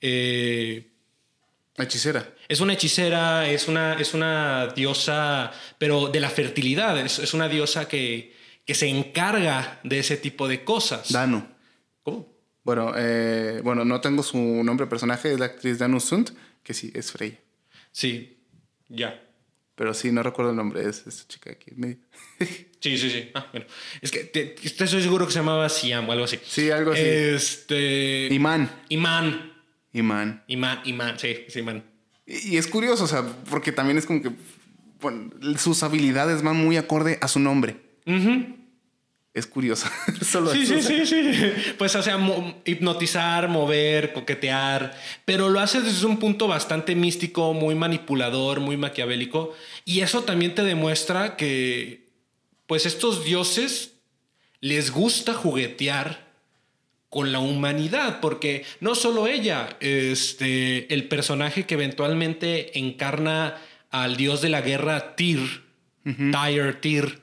[0.00, 0.86] eh,
[1.78, 2.28] Hechicera.
[2.48, 6.98] es una hechicera, es una, es una diosa, pero de la fertilidad.
[6.98, 8.34] Es, es una diosa que,
[8.66, 11.10] que se encarga de ese tipo de cosas.
[11.10, 11.46] Danu.
[12.02, 12.28] ¿Cómo?
[12.62, 16.30] Bueno, eh, bueno, no tengo su nombre de personaje, es la actriz Danu Sunt,
[16.62, 17.38] que sí, es Freya.
[17.92, 18.38] Sí,
[18.88, 19.22] ya.
[19.74, 21.70] Pero sí, no recuerdo el nombre de esa chica aquí.
[21.72, 21.98] en medio.
[22.80, 23.30] Sí, sí, sí.
[23.34, 23.66] Ah, bueno.
[24.00, 26.38] Es que te- estoy seguro que se llamaba Siam o algo así.
[26.46, 27.02] Sí, algo así.
[27.04, 28.28] Este.
[28.32, 28.70] Imán.
[28.88, 29.52] Imán.
[29.92, 30.42] Imán.
[30.46, 31.84] Imán, Imán, sí, sí, Imán.
[32.24, 34.30] Y y es curioso, o sea, porque también es como que
[35.02, 37.76] bueno, sus habilidades van muy acorde a su nombre.
[38.06, 38.56] Ujú.
[39.32, 39.86] Es curioso.
[40.22, 40.80] Solo Sí, eso.
[40.82, 41.52] sí, sí, sí.
[41.78, 44.92] Pues, o sea, mo- hipnotizar, mover, coquetear,
[45.24, 49.54] pero lo hace desde un punto bastante místico, muy manipulador, muy maquiavélico.
[49.84, 52.08] Y eso también te demuestra que,
[52.66, 53.92] pues, estos dioses
[54.60, 56.28] les gusta juguetear
[57.08, 63.56] con la humanidad, porque no solo ella, este, el personaje que eventualmente encarna
[63.90, 65.62] al dios de la guerra, Tyr,
[66.04, 67.19] Tyr, Tyr,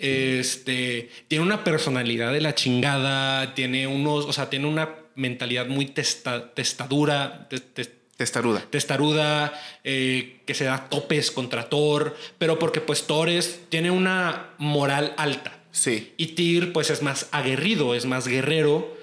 [0.00, 5.86] este, tiene una personalidad de la chingada, tiene unos, o sea, tiene una mentalidad muy
[5.86, 8.60] testa- testadura, te- te- Testaruda.
[8.70, 9.52] testaruda,
[9.84, 15.14] eh, que se da topes contra Thor, pero porque pues Thor es- tiene una moral
[15.16, 15.58] alta.
[15.72, 16.12] Sí.
[16.16, 18.94] Y Tyr pues es más aguerrido, es más guerrero.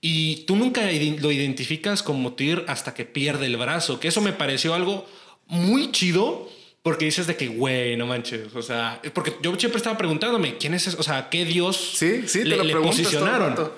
[0.00, 4.32] Y tú nunca lo identificas como Tyr hasta que pierde el brazo, que eso me
[4.32, 5.06] pareció algo
[5.46, 6.48] muy chido.
[6.84, 8.54] Porque dices de que, güey, no manches.
[8.54, 10.98] O sea, porque yo siempre estaba preguntándome, ¿quién es ese?
[11.00, 13.70] O sea, ¿qué dios Sí, sí, te le, lo le todo posicionaron?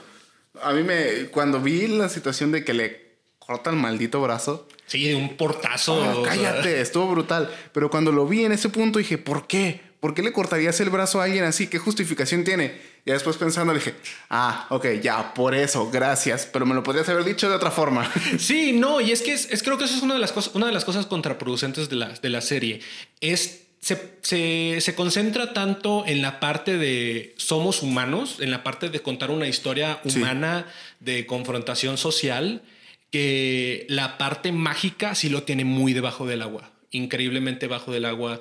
[0.61, 1.29] A mí me.
[1.31, 3.07] Cuando vi la situación de que le
[3.39, 4.67] corta el maldito brazo.
[4.87, 6.03] Sí, de un portazo.
[6.03, 6.35] "Ah, o sea.
[6.35, 7.49] cállate, estuvo brutal.
[7.73, 9.83] Pero cuando lo vi en ese punto dije, ¿por qué?
[10.07, 11.67] ¿Por qué le cortarías el brazo a alguien así?
[11.67, 12.77] ¿Qué justificación tiene?
[13.05, 13.93] Y después pensando dije,
[14.31, 18.09] ah, ok, ya, por eso, gracias, pero me lo podrías haber dicho de otra forma.
[18.39, 20.67] Sí, no, y es que es, creo que eso es una de las cosas, una
[20.67, 22.83] de las cosas contraproducentes de la, de la serie.
[23.21, 29.03] Es se, se, concentra tanto en la parte de somos humanos, en la parte de
[29.03, 30.67] contar una historia humana
[31.01, 32.63] de confrontación social,
[33.11, 38.41] que la parte mágica sí lo tiene muy debajo del agua, increíblemente bajo del agua,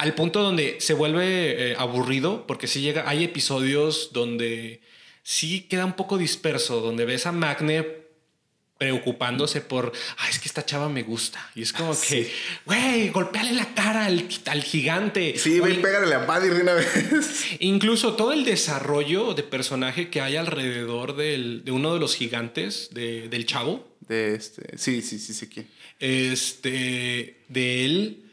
[0.00, 4.80] al punto donde se vuelve eh, aburrido, porque sí llega, hay episodios donde
[5.22, 7.86] sí queda un poco disperso, donde ves a Magne
[8.78, 11.50] preocupándose por, ay, es que esta chava me gusta.
[11.54, 12.32] Y es como que,
[12.64, 15.34] güey, golpeale la cara al, al gigante.
[15.36, 17.44] Sí, pégale la Buddy de una vez.
[17.60, 22.88] Incluso todo el desarrollo de personaje que hay alrededor del, de uno de los gigantes
[22.92, 23.86] de, del chavo.
[24.08, 25.68] De este, sí, sí, sí, sí, ¿quién?
[25.98, 28.30] Este, de él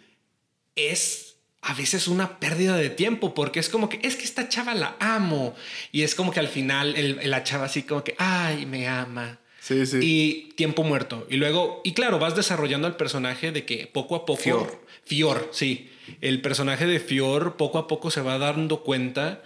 [0.77, 1.26] es
[1.67, 4.95] a veces una pérdida de tiempo porque es como que es que esta chava la
[5.01, 5.53] amo
[5.91, 9.39] y es como que al final el, la chava así como que ay me ama
[9.59, 9.99] Sí, sí.
[10.01, 11.27] Y tiempo muerto.
[11.29, 14.41] Y luego, y claro, vas desarrollando al personaje de que poco a poco.
[14.41, 14.85] Fior.
[15.03, 15.91] Fior, sí.
[16.21, 19.43] El personaje de Fior poco a poco se va dando cuenta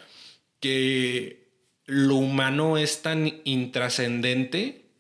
[0.60, 1.50] que
[1.88, 4.91] lo humano es tan intrascendente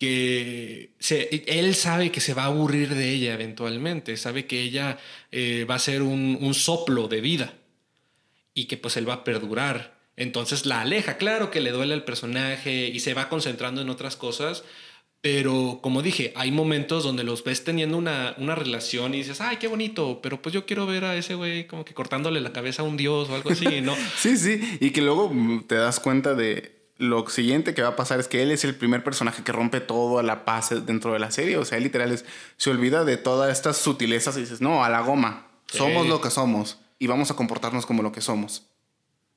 [0.00, 0.94] que
[1.46, 4.98] él sabe que se va a aburrir de ella eventualmente, sabe que ella
[5.30, 7.52] eh, va a ser un, un soplo de vida
[8.54, 10.00] y que pues él va a perdurar.
[10.16, 14.16] Entonces la aleja, claro que le duele al personaje y se va concentrando en otras
[14.16, 14.64] cosas,
[15.20, 19.58] pero como dije, hay momentos donde los ves teniendo una, una relación y dices, ay,
[19.58, 22.80] qué bonito, pero pues yo quiero ver a ese güey como que cortándole la cabeza
[22.80, 23.94] a un dios o algo así, ¿no?
[24.16, 25.30] sí, sí, y que luego
[25.66, 28.74] te das cuenta de lo siguiente que va a pasar es que él es el
[28.74, 31.84] primer personaje que rompe todo a la paz dentro de la serie, o sea, él
[31.84, 32.26] literal es,
[32.58, 36.30] se olvida de todas estas sutilezas y dices, no, a la goma, somos lo que
[36.30, 38.66] somos y vamos a comportarnos como lo que somos.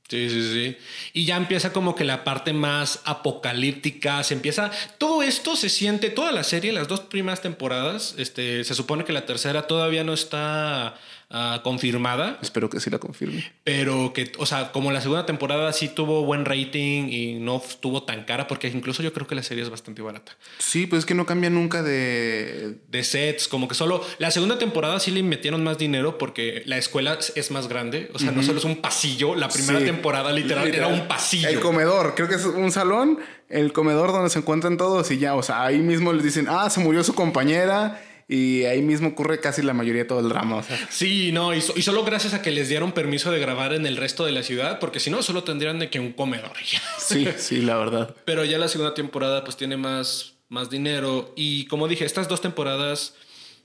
[0.09, 0.77] Sí, sí, sí.
[1.13, 6.09] Y ya empieza como que la parte más apocalíptica, se empieza, todo esto se siente,
[6.09, 10.13] toda la serie, las dos primeras temporadas, este, se supone que la tercera todavía no
[10.13, 10.99] está
[11.35, 12.37] Ah, confirmada.
[12.43, 13.43] Espero que sí la confirme.
[13.63, 18.03] Pero que, o sea, como la segunda temporada sí tuvo buen rating y no estuvo
[18.03, 20.37] tan cara, porque incluso yo creo que la serie es bastante barata.
[20.59, 22.77] Sí, pues es que no cambia nunca de...
[22.87, 24.05] De sets, como que solo...
[24.19, 28.19] La segunda temporada sí le metieron más dinero porque la escuela es más grande, o
[28.19, 31.49] sea, no solo es un pasillo, la primera temporada literal, era un pasillo.
[31.49, 33.17] El comedor, creo que es un salón,
[33.49, 36.69] el comedor donde se encuentran todos y ya, o sea, ahí mismo les dicen, ah,
[36.69, 37.99] se murió su compañera
[38.33, 40.63] y ahí mismo ocurre casi la mayoría de todo el drama.
[40.89, 44.25] Sí, no, y, solo gracias a que les dieron permiso de grabar en el resto
[44.25, 46.53] de la ciudad, porque si no, solo tendrían de que un comedor.
[46.97, 48.15] sí, sí, la verdad.
[48.25, 52.41] Pero ya la segunda temporada pues tiene más, más dinero y como dije, estas dos
[52.41, 53.13] temporadas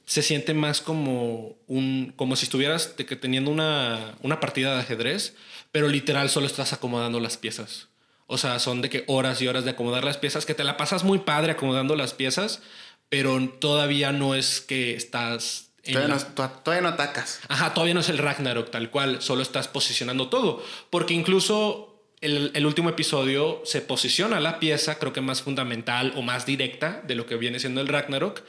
[0.04, 4.81] se siente más como un como si estuvieras de que teniendo una, una partida de
[4.83, 5.35] ajedrez,
[5.72, 7.88] pero literal solo estás acomodando las piezas.
[8.26, 10.76] O sea, son de que horas y horas de acomodar las piezas, que te la
[10.76, 12.61] pasas muy padre acomodando las piezas,
[13.09, 15.71] pero todavía no es que estás...
[15.83, 16.21] Todavía, no,
[16.62, 17.40] todavía, no, atacas.
[17.49, 20.62] Ajá, todavía no es el Ragnarok tal cual, solo estás posicionando todo.
[20.90, 26.23] Porque incluso el, el, último episodio se posiciona la pieza, creo que más fundamental o
[26.23, 28.42] más directa de lo que viene siendo el Ragnarok,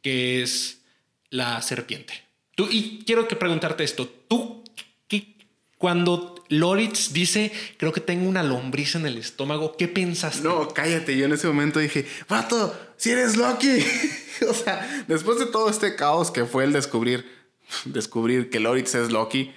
[0.00, 0.80] que es
[1.28, 2.22] la serpiente.
[2.54, 4.64] Tú, y quiero que preguntarte esto, ¿tú
[5.08, 5.34] qué,
[5.76, 10.42] cuando Loritz dice, creo que tengo una lombriz en el estómago, ¿qué pensaste?
[10.42, 13.84] No, cállate, yo en ese momento dije, vato, si eres Loki.
[14.48, 17.26] o sea, después de todo este caos que fue el descubrir,
[17.84, 19.52] descubrir que Loritz es Loki,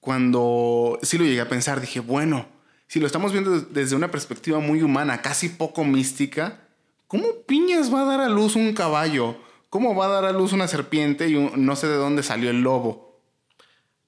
[0.00, 2.46] cuando sí lo llegué a pensar, dije, bueno,
[2.86, 6.60] si lo estamos viendo desde una perspectiva muy humana, casi poco mística,
[7.06, 9.36] ¿cómo piñas va a dar a luz un caballo?
[9.70, 12.60] ¿Cómo va a dar a luz una serpiente y no sé de dónde salió el
[12.60, 13.18] lobo?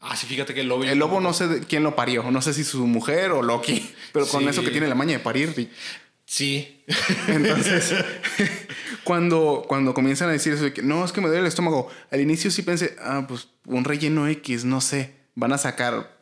[0.01, 0.85] Ah, sí, fíjate que el lobo...
[0.85, 4.27] El lobo no sé quién lo parió, no sé si su mujer o Loki, pero
[4.27, 5.71] con eso que tiene la maña de parir.
[6.27, 6.85] Sí.
[7.29, 7.95] Entonces,
[9.05, 11.89] cuando, cuando comienzan a decir eso de que no, es que me duele el estómago,
[12.11, 16.17] al inicio sí pensé, ah, pues un relleno X, no sé, van a sacar.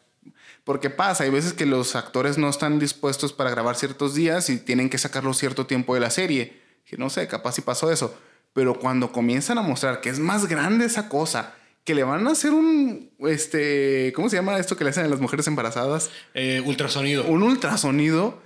[0.63, 4.59] Porque pasa, hay veces que los actores no están dispuestos para grabar ciertos días y
[4.59, 6.61] tienen que sacarlo cierto tiempo de la serie.
[6.87, 8.17] Que no sé, capaz si pasó eso.
[8.53, 12.31] Pero cuando comienzan a mostrar que es más grande esa cosa, que le van a
[12.31, 16.11] hacer un, este, ¿cómo se llama esto que le hacen a las mujeres embarazadas?
[16.33, 17.25] Eh, ultrasonido.
[17.25, 18.41] Un ultrasonido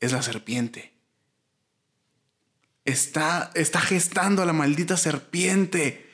[0.00, 0.92] es la serpiente.
[2.84, 6.06] Está, está gestando a la maldita serpiente.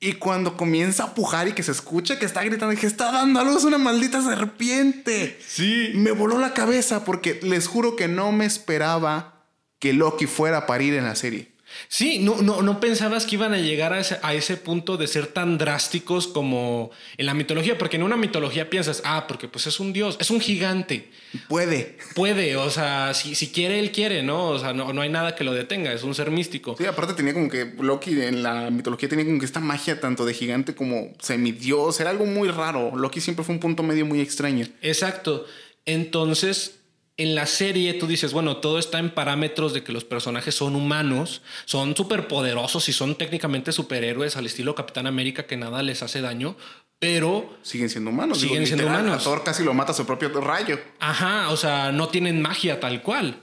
[0.00, 3.38] Y cuando comienza a pujar y que se escucha que está gritando, que está dando
[3.38, 5.38] a luz una maldita serpiente.
[5.46, 5.92] Sí.
[5.94, 9.44] Me voló la cabeza porque les juro que no me esperaba
[9.78, 11.51] que Loki fuera a parir en la serie.
[11.88, 15.06] Sí, no, no, no pensabas que iban a llegar a ese, a ese punto de
[15.06, 19.66] ser tan drásticos como en la mitología, porque en una mitología piensas, ah, porque pues
[19.66, 21.10] es un dios, es un gigante.
[21.48, 21.98] Puede.
[22.14, 24.48] Puede, o sea, si, si quiere, él quiere, ¿no?
[24.48, 26.76] O sea, no, no hay nada que lo detenga, es un ser místico.
[26.78, 30.24] Sí, aparte tenía como que Loki en la mitología tenía como que esta magia tanto
[30.24, 32.96] de gigante como semidios, era algo muy raro.
[32.96, 34.66] Loki siempre fue un punto medio muy extraño.
[34.82, 35.46] Exacto.
[35.84, 36.81] Entonces,
[37.18, 40.74] en la serie tú dices, bueno, todo está en parámetros de que los personajes son
[40.74, 46.20] humanos, son superpoderosos y son técnicamente superhéroes al estilo Capitán América que nada les hace
[46.22, 46.56] daño,
[46.98, 48.38] pero Siguen siendo humanos.
[48.40, 49.20] Siguen siendo literal, humanos.
[49.20, 50.78] a Thor casi lo mata a su propio rayo.
[51.00, 53.36] Ajá, o sea, no tienen magia tal cual.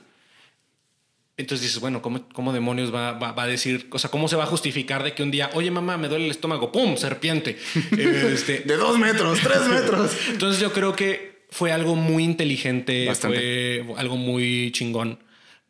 [1.38, 3.88] Entonces dices, bueno, ¿cómo, cómo demonios va, va- va a decir?
[3.92, 6.26] O sea, ¿cómo se va a justificar de que un día, oye mamá, me duele
[6.26, 6.98] el estómago, ¡pum!
[6.98, 7.58] Serpiente.
[7.98, 10.12] Este, De dos metros, tres metros.
[10.28, 13.84] entonces yo creo que fue algo muy inteligente, Bastante.
[13.86, 15.20] fue algo muy chingón.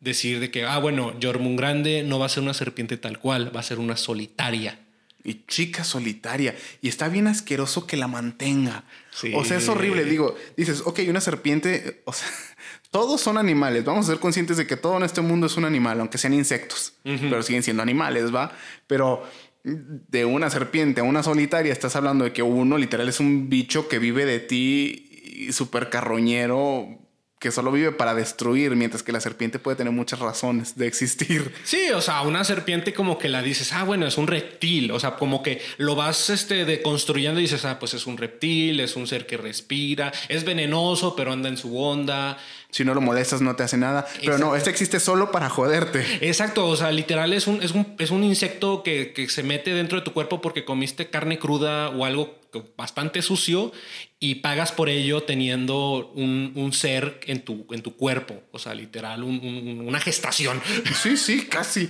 [0.00, 3.60] Decir de que, ah, bueno, Jormungrande no va a ser una serpiente tal cual, va
[3.60, 4.78] a ser una solitaria.
[5.22, 6.56] Y chica solitaria.
[6.80, 8.84] Y está bien asqueroso que la mantenga.
[9.10, 9.32] Sí.
[9.34, 10.04] O sea, es horrible.
[10.04, 12.00] Digo, dices, ok, una serpiente.
[12.06, 12.26] O sea,
[12.90, 13.84] todos son animales.
[13.84, 16.32] Vamos a ser conscientes de que todo en este mundo es un animal, aunque sean
[16.32, 16.94] insectos.
[17.02, 18.52] Pero siguen siendo animales, ¿va?
[18.86, 19.22] Pero
[19.62, 23.88] de una serpiente a una solitaria, estás hablando de que uno literal es un bicho
[23.88, 26.98] que vive de ti y súper carroñero.
[27.38, 31.54] Que solo vive para destruir, mientras que la serpiente puede tener muchas razones de existir.
[31.64, 35.00] Sí, o sea, una serpiente como que la dices, ah, bueno, es un reptil, o
[35.00, 38.94] sea, como que lo vas este, deconstruyendo y dices, ah, pues es un reptil, es
[38.94, 42.36] un ser que respira, es venenoso, pero anda en su onda.
[42.70, 44.06] Si no lo molestas, no te hace nada.
[44.20, 46.04] Pero no, este existe solo para joderte.
[46.20, 49.72] Exacto, o sea, literal es un, es un, es un insecto que, que se mete
[49.74, 52.38] dentro de tu cuerpo porque comiste carne cruda o algo
[52.76, 53.72] bastante sucio
[54.18, 58.74] y pagas por ello teniendo un, un ser en tu, en tu cuerpo, o sea,
[58.74, 60.60] literal, un- un- una gestación.
[61.02, 61.88] Sí, sí, casi.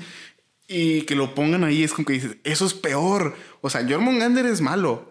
[0.69, 3.35] Y que lo pongan ahí es como que dices, eso es peor.
[3.61, 5.09] O sea, Jormungandr es malo.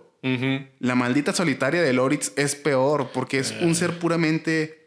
[0.80, 4.79] La maldita solitaria de Loritz es peor porque es un ser puramente.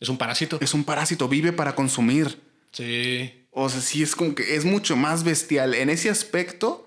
[0.00, 0.58] Es un parásito.
[0.60, 2.40] Es un parásito, vive para consumir.
[2.72, 3.32] Sí.
[3.50, 5.74] O sea, sí es como que es mucho más bestial.
[5.74, 6.84] En ese aspecto,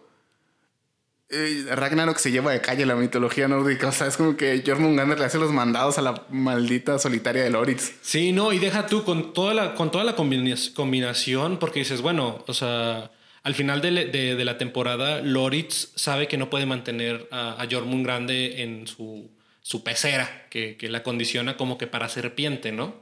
[1.29, 3.87] eh, Ragnarok se lleva de calle la mitología nórdica.
[3.87, 7.49] O sea, es como que Jormungandr le hace los mandados a la maldita solitaria de
[7.49, 7.93] Loritz.
[8.01, 12.01] Sí, no, y deja tú con toda la, con toda la combina- combinación, porque dices,
[12.01, 13.11] bueno, o sea,
[13.43, 13.91] al final de-
[14.35, 19.29] de la temporada, Loritz sabe que no puede mantener a, a Jormungandr en su,
[19.71, 22.95] su pecera, que, que la condiciona como que para serpiente, ¿no?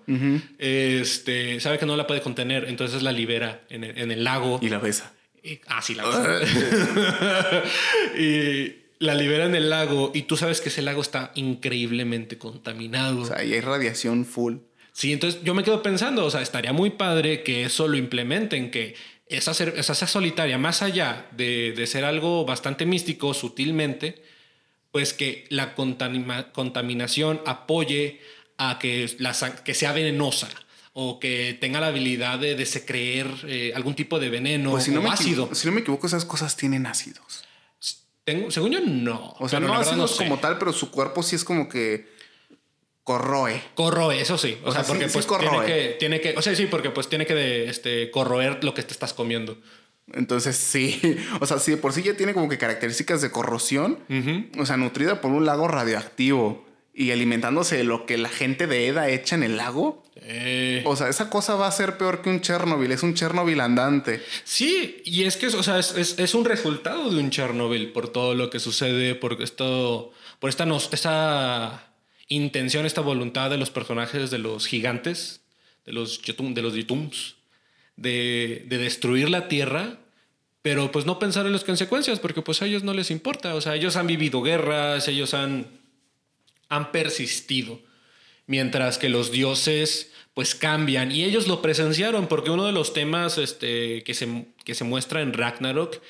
[0.60, 4.60] este, sabe que no la puede contener, entonces la libera en el, en el lago.
[4.62, 5.14] Y la besa.
[5.44, 6.04] Y- ah, sí, la
[8.18, 13.22] y la libera en el lago, y tú sabes que ese lago está increíblemente contaminado.
[13.22, 14.56] O sea, y hay radiación full.
[14.92, 18.72] Sí, entonces yo me quedo pensando, o sea, estaría muy padre que eso lo implementen,
[18.72, 18.96] que
[19.28, 24.22] esa, ser- esa solitaria, más allá de, de ser algo bastante místico sutilmente,
[24.92, 28.22] pues que la contamina- contaminación apoye
[28.58, 29.34] a que, la,
[29.64, 30.50] que sea venenosa
[30.94, 34.92] o que tenga la habilidad de, de secreer eh, algún tipo de veneno Pues si
[34.92, 35.50] no, o ácido.
[35.54, 37.46] si no me equivoco, esas cosas tienen ácidos.
[38.26, 39.36] Tengo- según yo, no.
[39.40, 40.24] O sea, no ácidos sé.
[40.24, 42.08] como tal, pero su cuerpo sí es como que
[43.04, 43.62] corroe.
[43.76, 44.58] Corroe, eso sí.
[44.64, 45.50] O, O sea, sea, porque sí- sí pues corroe.
[45.50, 48.74] tiene que, tiene que, o sea, sí, porque pues tiene que de, este, corroer lo
[48.74, 49.58] que te estás comiendo.
[50.14, 51.00] Entonces, sí.
[51.40, 54.00] O sea, si de por sí ya tiene como que características de corrosión,
[54.58, 58.88] o sea, nutrida por un lago radioactivo y alimentándose de lo que la gente de
[58.88, 60.04] EDA echa en el lago.
[60.22, 62.92] Eh, O sea, esa cosa va a ser peor que un Chernobyl.
[62.92, 64.22] Es un Chernobyl andante.
[64.44, 68.10] Sí, y es que o sea, es, es- es un resultado de un Chernobyl por
[68.10, 71.86] todo lo que sucede, por esto, por esta, nos- esta
[72.28, 75.42] intención, esta voluntad de los personajes de los gigantes,
[75.86, 77.36] de los Yotum- de los Yutums,
[78.00, 79.98] de, de destruir la Tierra,
[80.62, 83.56] pero pues no pensar en las consecuencias, porque pues a ellos no les importa.
[83.56, 85.68] O sea, ellos han vivido guerras, ellos han,
[86.68, 87.80] han persistido,
[88.46, 93.38] mientras que los dioses pues cambian y ellos lo presenciaron porque uno de los temas
[93.38, 96.02] este, que, se, que se muestra en Ragnarok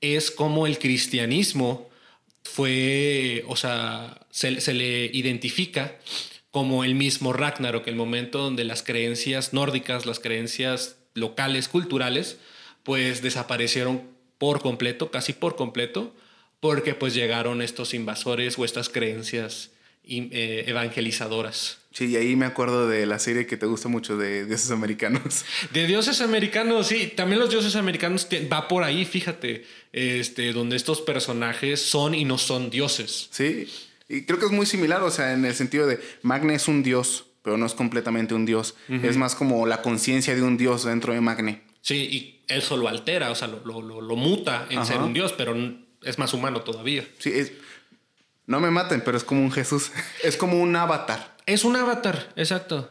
[0.00, 1.88] es cómo el cristianismo
[2.42, 5.98] fue, o sea, se, se le identifica
[6.50, 12.38] como el mismo Ragnarok, el momento donde las creencias nórdicas, las creencias locales, culturales,
[12.84, 14.02] pues desaparecieron
[14.38, 16.14] por completo, casi por completo,
[16.60, 19.70] porque pues llegaron estos invasores o estas creencias
[20.04, 21.78] eh, evangelizadoras.
[21.92, 25.44] Sí, y ahí me acuerdo de la serie que te gusta mucho de dioses americanos.
[25.72, 30.76] De dioses americanos, sí, también los dioses americanos te- va por ahí, fíjate, este, donde
[30.76, 33.28] estos personajes son y no son dioses.
[33.30, 33.66] Sí,
[34.08, 36.82] y creo que es muy similar, o sea, en el sentido de Magne es un
[36.82, 38.74] dios, pero no es completamente un dios.
[38.88, 41.62] Es más como la conciencia de un dios dentro de Magne.
[41.80, 44.86] Sí, y eso lo altera, o sea, lo, lo, lo, lo muta en Ajá.
[44.94, 45.54] ser un dios, pero
[46.02, 47.06] es más humano todavía.
[47.20, 47.52] Sí, es,
[48.46, 49.92] no me maten, pero es como un Jesús.
[50.24, 51.36] Es como un avatar.
[51.46, 52.90] Es un avatar, exacto.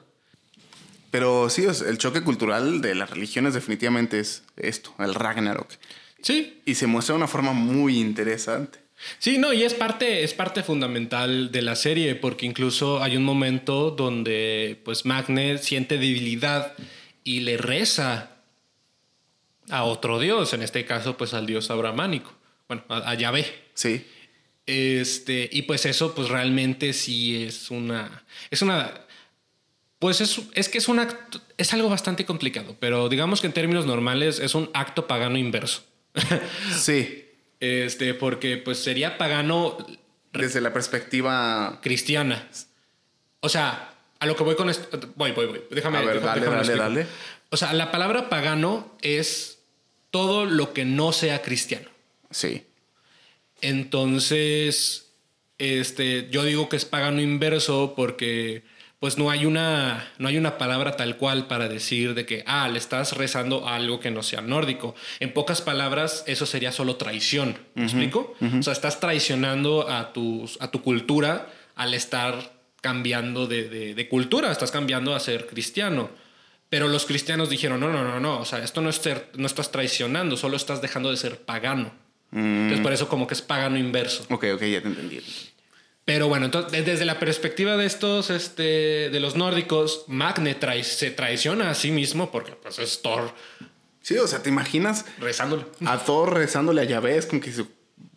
[1.12, 5.68] Pero sí, es- el choque cultural de las religiones definitivamente es esto, el Ragnarok.
[6.22, 8.80] Sí, Y se muestra de una forma muy interesante.
[9.20, 13.24] Sí, no, y es parte, es parte fundamental de la serie, porque incluso hay un
[13.24, 16.74] momento donde pues Magne siente debilidad
[17.24, 18.32] y le reza
[19.70, 22.34] a otro dios, en este caso pues al dios abramánico,
[22.68, 23.46] bueno, a, a Yahvé.
[23.74, 24.06] Sí.
[24.66, 29.06] Este, y pues eso pues realmente sí es una, es una,
[30.00, 33.54] pues es, es que es un acto, es algo bastante complicado, pero digamos que en
[33.54, 35.84] términos normales es un acto pagano inverso.
[36.78, 37.22] Sí.
[37.66, 39.78] Este, porque pues sería pagano
[40.34, 41.80] Desde la perspectiva.
[41.82, 42.48] cristiana.
[43.40, 45.00] O sea, a lo que voy con esto.
[45.16, 45.62] Voy, voy, voy.
[45.72, 45.98] Déjame.
[45.98, 47.08] A ver, déjame- dale, déjame dale, dale.
[47.50, 49.60] O sea, la palabra pagano es
[50.12, 51.90] todo lo que no sea cristiano.
[52.32, 52.64] Sí.
[53.62, 55.12] Entonces,
[55.58, 58.64] este, yo digo que es pagano inverso porque
[59.06, 62.68] pues no hay una no hay una palabra tal cual para decir de que ah
[62.70, 64.96] le estás rezando a algo que no sea nórdico.
[65.20, 67.56] En pocas palabras eso sería solo traición.
[67.76, 68.34] ¿Me explico?
[68.60, 72.34] O sea, estás traicionando a tus a tu cultura al estar
[72.82, 76.10] cambiando de, de- de cultura, estás cambiando a ser cristiano.
[76.70, 79.46] Pero los cristianos dijeron, no, no, no, no, o sea, esto no, es ser, no
[79.46, 81.92] estás traicionando, solo estás dejando de ser pagano.
[82.32, 84.24] Entonces, por eso como que es pagano inverso.
[84.32, 85.22] Ok, ok, ya te entendí.
[86.06, 91.10] Pero bueno, entonces, desde la perspectiva de estos, este, de los nórdicos, Magne trai- se
[91.12, 93.34] traiciona a sí mismo porque pues es Thor
[94.02, 95.66] Sí, o sea, ¿te imaginas rezándole.
[95.84, 97.18] a Thor rezándole a Yahvé?
[97.18, 97.66] Es como que dice,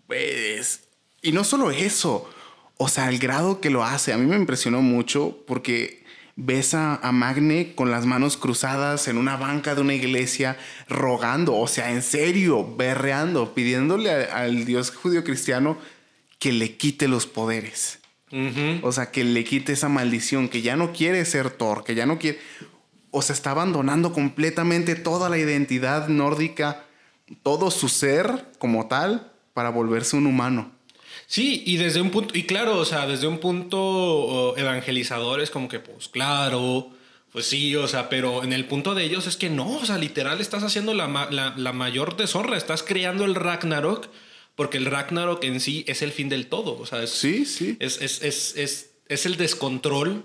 [0.07, 0.80] "Pues".
[1.22, 2.28] Y no solo eso,
[2.76, 6.05] o sea, el grado que lo hace, a mí me impresionó mucho porque
[6.36, 10.59] ves a, a Magne con las manos cruzadas en una banca de una iglesia
[10.91, 15.78] rogando, o sea, en serio, berreando, pidiéndole a- al Dios judío cristiano
[16.39, 17.99] que le quite los poderes.
[18.82, 22.07] O sea, que le quite esa maldición, que ya no quiere ser Thor, que ya
[22.07, 22.39] no quiere...
[23.11, 26.84] O sea, está abandonando completamente toda la identidad nórdica,
[27.43, 30.70] todo su ser como tal, para volverse un humano.
[31.26, 35.51] Sí, y desde un punto, y claro, o sea, desde un punto oh, evangelizador es
[35.51, 36.91] como que, pues claro,
[37.32, 39.99] pues sí, o sea, pero en el punto de ellos es que no, o sea,
[39.99, 44.09] literal estás haciendo la, la, la mayor deshonra, estás creando el Ragnarok,
[44.59, 47.77] porque el Ragnarok en sí es el fin del todo, o sea, es, Sí, sí.
[47.79, 50.25] es, es, es, es, el descontrol,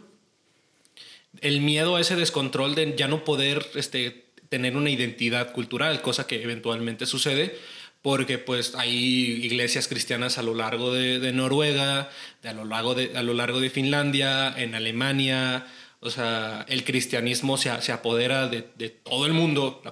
[1.42, 6.26] el miedo a ese descontrol de ya no poder este, tener una identidad cultural, cosa
[6.26, 7.56] que eventualmente sucede,
[8.02, 8.90] porque pues hay
[9.46, 12.10] iglesias cristianas a lo largo de, de Noruega,
[12.42, 15.68] de a, lo largo de, a lo largo de Finlandia, en Alemania,
[16.00, 19.84] o sea, el cristianismo se, se apodera de, de todo el mundo,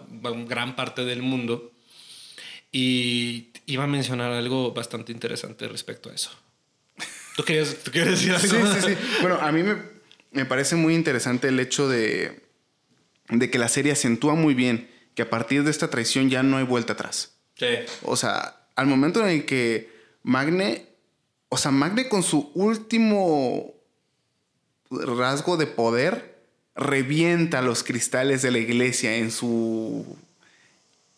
[0.48, 1.72] gran parte del mundo,
[2.72, 6.32] y iba a mencionar algo bastante interesante respecto a eso.
[7.36, 8.74] ¿Tú querías, tú querías decir algo?
[8.74, 8.97] Sí, sí, sí.
[9.22, 9.78] Bueno, a mí me,
[10.32, 12.41] me parece muy interesante el hecho de,
[13.30, 16.57] de que la serie acentúa muy bien que a partir de esta traición ya no
[16.57, 17.36] hay vuelta atrás.
[17.55, 17.67] Sí.
[18.03, 19.89] O sea, al momento en el que
[20.24, 20.88] Magne,
[21.49, 23.74] o sea, Magne con su último
[24.89, 26.43] rasgo de poder
[26.76, 30.17] revienta los cristales de la iglesia en su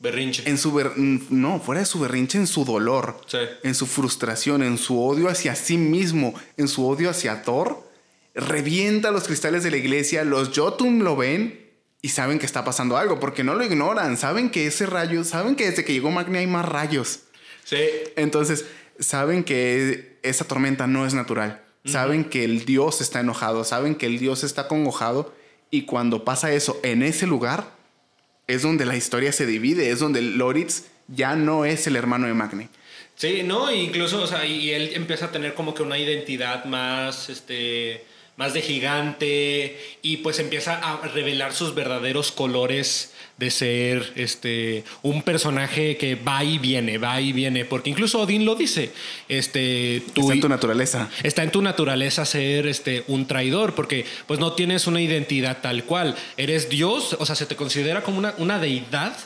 [0.04, 0.44] Berrinche.
[0.48, 3.38] en su ber- no, fuera de su berrinche, en su dolor, Sí.
[3.64, 7.82] en su frustración, en su odio hacia sí mismo, en su odio hacia Thor,
[8.36, 11.60] revienta los cristales de la iglesia, los Jotun lo ven
[12.02, 15.56] y saben que está pasando algo, porque no lo ignoran, saben que ese rayo, saben
[15.56, 17.22] que desde que llegó Magni hay más rayos.
[17.64, 17.78] Sí.
[18.18, 18.66] Entonces,
[19.00, 21.62] saben que esa tormenta no es natural.
[21.86, 25.34] Saben que el dios está enojado, saben que el dios está congojado
[25.70, 27.73] y cuando pasa eso en ese lugar
[28.48, 32.34] es donde la historia se divide, es donde Loritz ya no es el hermano de
[32.34, 32.70] Magne.
[33.16, 37.30] Sí, no, incluso, o sea, y él empieza a tener como que una identidad más,
[37.30, 38.04] este,
[38.38, 45.24] más de gigante y pues empieza a revelar sus verdaderos colores de ser, este, un
[45.24, 48.92] personaje que va y viene, va y viene, porque incluso Odín lo dice,
[49.28, 51.10] este, tú Está en tu naturaleza.
[51.24, 55.84] está en tu naturaleza ser este, un traidor, porque pues no tienes una identidad tal
[55.84, 56.16] cual.
[56.38, 59.18] Eres Dios, o sea, se te considera como una, una deidad,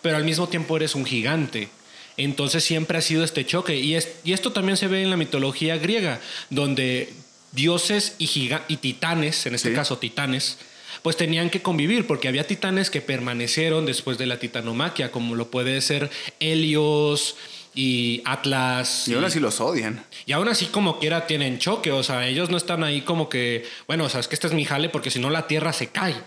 [0.00, 1.68] pero al mismo tiempo eres un gigante.
[2.16, 3.76] Entonces siempre ha sido este choque.
[3.76, 7.12] Y, es, y esto también se ve en la mitología griega, donde
[7.52, 9.74] dioses y, giga- y titanes, en este Sí.
[9.74, 10.58] caso titanes,
[11.04, 15.50] pues tenían que convivir, porque había titanes que permanecieron después de la titanomaquia, como lo
[15.50, 16.08] puede ser
[16.40, 17.36] Helios,
[17.74, 19.08] y Atlas.
[19.08, 20.04] Y aún así los odian.
[20.26, 23.66] Y aún así como quiera tienen choque, o sea, ellos no están ahí como que,
[23.86, 25.88] bueno, o sea, es que este es mi jale porque si no la tierra se
[25.88, 26.14] cae.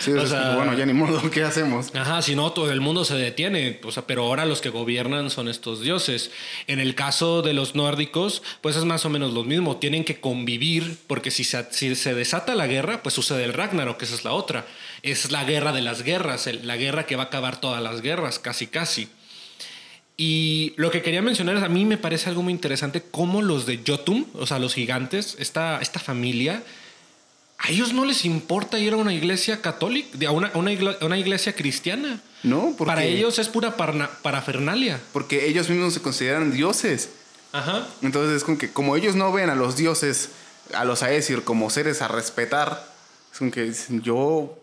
[0.00, 1.94] Sí, o sea, bueno, ya ni modo, ¿qué hacemos?
[1.94, 5.30] Ajá, si no todo el mundo se detiene, o sea, pero ahora los que gobiernan
[5.30, 6.30] son estos dioses.
[6.66, 10.20] En el caso de los nórdicos, pues es más o menos lo mismo, tienen que
[10.20, 14.14] convivir porque si se, si se desata la guerra, pues sucede el Ragnarok, que esa
[14.14, 14.66] es la otra.
[15.02, 18.00] Es la guerra de las guerras, el- la guerra que va a acabar todas las
[18.02, 19.08] guerras, casi casi.
[20.20, 23.66] Y lo que quería mencionar es, a mí me parece algo muy interesante, cómo los
[23.66, 26.64] de Jotun, o sea, los gigantes, esta, esta familia,
[27.58, 30.96] a ellos no les importa ir a una iglesia católica, a una, a una, igle-
[31.00, 32.20] a una iglesia cristiana.
[32.42, 35.00] No, porque, Para ellos es pura parna- parafernalia.
[35.12, 37.10] porque ellos mismos se consideran dioses.
[37.52, 37.86] Ajá.
[38.02, 40.30] Entonces es como que como ellos no ven a los dioses,
[40.74, 42.92] a los Aesir como seres a respetar,
[43.32, 44.58] es como que yo,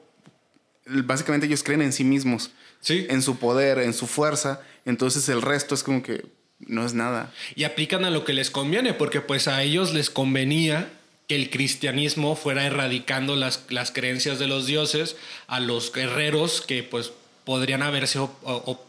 [0.85, 2.51] básicamente ellos creen en sí mismos,
[2.85, 3.05] Sí.
[3.09, 6.23] en su poder, en su fuerza, entonces el resto es como que
[6.59, 7.31] no es nada.
[7.55, 10.89] Y aplican a lo que les conviene, porque pues a ellos les convenía
[11.27, 15.15] que el cristianismo fuera erradicando las, las creencias de los dioses
[15.47, 17.11] a los guerreros que pues
[17.43, 18.85] podrían haberse o-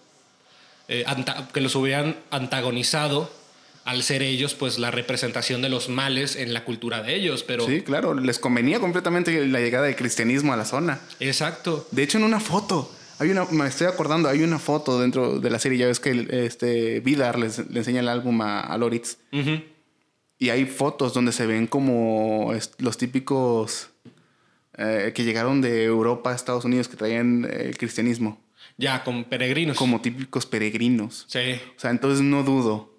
[0.89, 3.31] eh, anta- que los hubieran antagonizado
[3.85, 7.65] al ser ellos pues la representación de los males en la cultura de ellos, pero
[7.67, 11.01] Sí, claro, les convenía completamente la llegada del cristianismo a la zona.
[11.21, 11.87] exacto.
[11.93, 15.51] De hecho, en una foto, hay una, me estoy acordando, hay una foto dentro de
[15.51, 19.19] la serie, ya ves que este Vidar les, le enseña el álbum a, a Loritz.
[19.33, 19.61] Ujú.
[20.39, 23.89] Y hay fotos donde se ven como los típicos
[24.77, 28.39] eh, que llegaron de Europa a Estados Unidos que traían eh, el cristianismo,
[28.77, 29.79] Ya con peregrinos.
[29.79, 31.25] como típicos peregrinos.
[31.29, 31.59] Sí.
[31.77, 32.93] O sea, entonces no dudo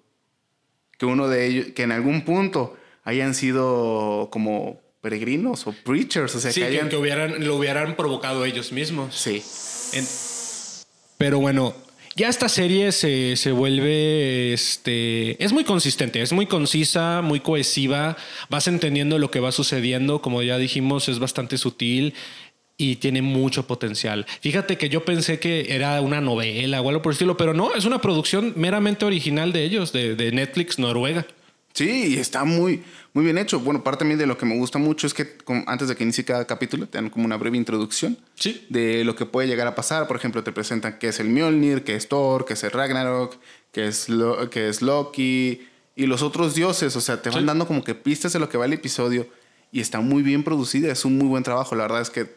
[0.98, 6.40] que uno de ellos, que en algún punto hayan sido como peregrinos o preachers, o
[6.40, 9.14] sea, Sí, que que hubieran, lo hubieran provocado ellos mismos.
[9.14, 9.40] Sí.
[9.92, 10.06] En-
[11.18, 11.74] Pero bueno,
[12.16, 18.16] ya esta serie se, se vuelve, este, es muy consistente, es muy concisa, muy cohesiva,
[18.48, 22.14] vas entendiendo lo que va sucediendo, como ya dijimos, es bastante sutil
[22.76, 24.26] y tiene mucho potencial.
[24.40, 27.74] Fíjate que yo pensé que era una novela o algo por el estilo, pero no,
[27.74, 31.26] es una producción meramente original de ellos, de, de Netflix Noruega.
[31.78, 33.60] Sí, y está muy, muy bien hecho.
[33.60, 36.24] Bueno, parte también de lo que me gusta mucho es que antes de que inicie
[36.24, 38.66] cada capítulo te dan como una breve introducción Sí.
[38.68, 40.08] de lo que puede llegar a pasar.
[40.08, 43.36] Por ejemplo, te presentan qué es el Mjolnir, qué es Thor, qué es el Ragnarok,
[43.70, 46.96] qué es, Lo- qué es Loki y los otros dioses.
[46.96, 47.46] O sea, te van Sí.
[47.46, 49.28] dando como que pistas de lo que va el episodio
[49.70, 50.90] y está muy bien producida.
[50.90, 51.76] Es un muy buen trabajo.
[51.76, 52.28] La verdad es que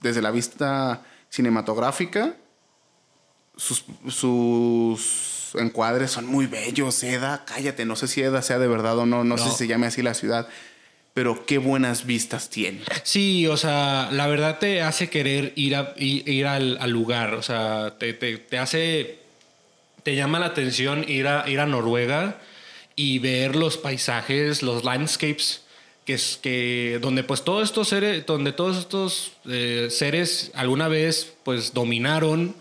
[0.00, 2.34] desde la vista cinematográfica,
[3.56, 7.02] sus, sus encuadres son muy bellos.
[7.02, 9.66] Eda, cállate, no sé si Eda sea de verdad o no, no, sé si se
[9.66, 10.48] llame así la ciudad,
[11.14, 12.80] pero qué buenas vistas tiene.
[13.02, 17.34] Sí, o sea, la verdad te hace querer ir, a, ir, ir al, al lugar,
[17.34, 19.18] o sea, te, te- te hace,
[20.02, 22.38] te llama la atención ir a, ir a Noruega
[22.96, 25.62] y ver los paisajes, los landscapes,
[26.04, 31.32] que es que donde pues todos estos seres, donde todos estos eh, seres alguna vez
[31.44, 32.54] pues dominaron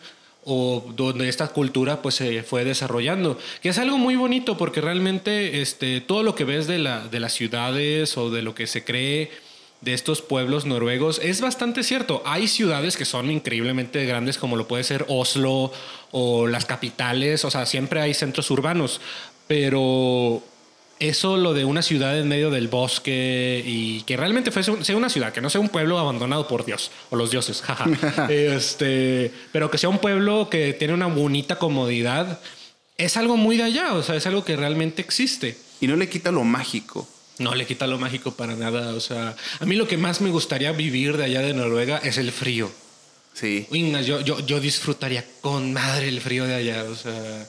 [0.46, 5.62] o donde esta cultura pues se fue desarrollando, que es algo muy bonito porque realmente
[5.62, 8.84] este, todo lo que ves de, la, de las ciudades o de lo que se
[8.84, 9.32] cree
[9.82, 12.22] de estos pueblos noruegos es bastante cierto.
[12.26, 15.72] Hay ciudades que son increíblemente grandes como lo puede ser Oslo
[16.12, 19.00] o las capitales, o sea, siempre hay centros urbanos,
[19.48, 20.44] pero
[21.00, 25.10] eso lo de una ciudad en medio del bosque y que realmente fuese, sea una
[25.10, 27.88] ciudad, que no sea un pueblo abandonado por Dios o los dioses, jaja.
[28.30, 32.40] este, pero que sea un pueblo que tiene una bonita comodidad,
[32.98, 35.58] es algo muy de allá, o sea, es algo que realmente existe.
[35.80, 37.08] Y no le quita lo mágico.
[37.38, 40.30] No le quita lo mágico para nada, o sea, a mí lo que más me
[40.30, 42.70] gustaría vivir de allá de Noruega es el frío.
[43.34, 43.66] Sí.
[43.72, 47.48] Uy, yo, yo, yo disfrutaría con madre el frío de allá, o sea...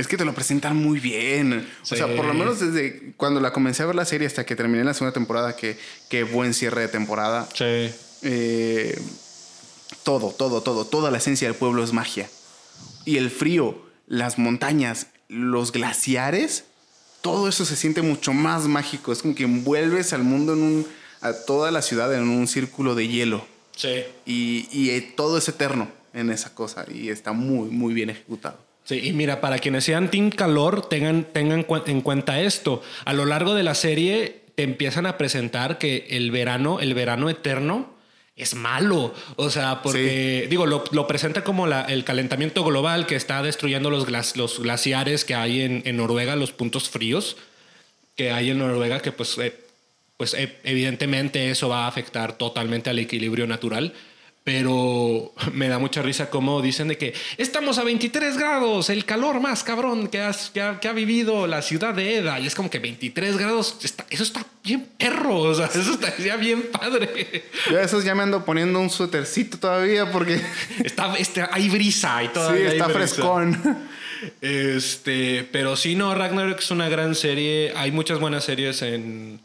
[0.00, 1.68] Es que te lo presentan muy bien.
[1.82, 1.94] Sí.
[1.94, 4.56] O sea, por lo menos desde cuando la comencé a ver la serie hasta que
[4.56, 5.76] terminé la segunda temporada, que,
[6.08, 7.46] que buen cierre de temporada.
[7.54, 7.90] Sí.
[8.22, 8.98] Eh,
[10.02, 12.28] todo, todo, todo, toda la esencia del pueblo es magia.
[13.04, 16.64] Y el frío, las montañas, los glaciares,
[17.20, 19.12] todo eso se siente mucho más mágico.
[19.12, 20.86] Es como que envuelves al mundo en un,
[21.20, 23.46] a toda la ciudad en un círculo de hielo.
[23.76, 24.04] Sí.
[24.24, 26.86] Y, y eh, todo es eterno en esa cosa.
[26.90, 28.58] Y está muy, muy bien ejecutado.
[28.84, 32.82] Sí, y mira, para quienes sean Team Calor, tengan, tengan en cuenta esto.
[33.04, 37.30] A lo largo de la serie te empiezan a presentar que el verano, el verano
[37.30, 37.94] eterno,
[38.36, 39.14] es malo.
[39.36, 43.90] O sea, porque, digo, lo, lo presenta como la- el calentamiento global que está destruyendo
[43.90, 47.36] los, glas- los glaciares que hay en, en Noruega, los puntos fríos
[48.16, 49.54] que hay en Noruega, que pues, eh,
[50.16, 53.92] pues eh, evidentemente eso va a afectar totalmente al equilibrio natural.
[54.42, 59.40] Pero me da mucha risa como dicen de que estamos a 23 grados, el calor
[59.40, 62.40] más cabrón que, has, que, ha, que ha vivido la ciudad de Eda.
[62.40, 66.36] Y es como que 23 grados, está- eso está bien perro, o sea, eso estaría
[66.36, 67.44] bien padre.
[67.70, 70.40] Yo a esos ya me ando poniendo un suétercito todavía porque
[70.84, 72.54] Está, este, hay brisa y sí, todo.
[72.54, 73.88] está frescón.
[74.40, 77.72] Este, pero sí, no, Ragnarok es una gran serie.
[77.76, 79.40] Hay muchas buenas series en,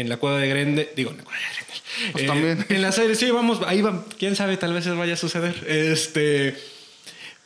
[0.00, 0.88] en la cueva de Grendel.
[0.96, 2.12] Digo, en la cueva de Grendel.
[2.12, 2.66] Pues Eh, también.
[2.68, 4.04] En la serie, sí, vamos, ahí va.
[4.18, 5.54] Quién sabe, tal vez vaya a suceder.
[5.68, 6.54] Este.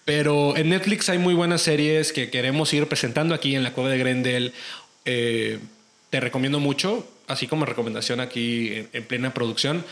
[0.05, 3.91] Pero en Netflix hay muy buenas series que queremos ir presentando aquí en la cueva
[3.91, 4.53] de Grendel.
[5.05, 5.59] Eh,
[6.11, 9.85] te recomiendo mucho, así como recomendación aquí en, en plena producción,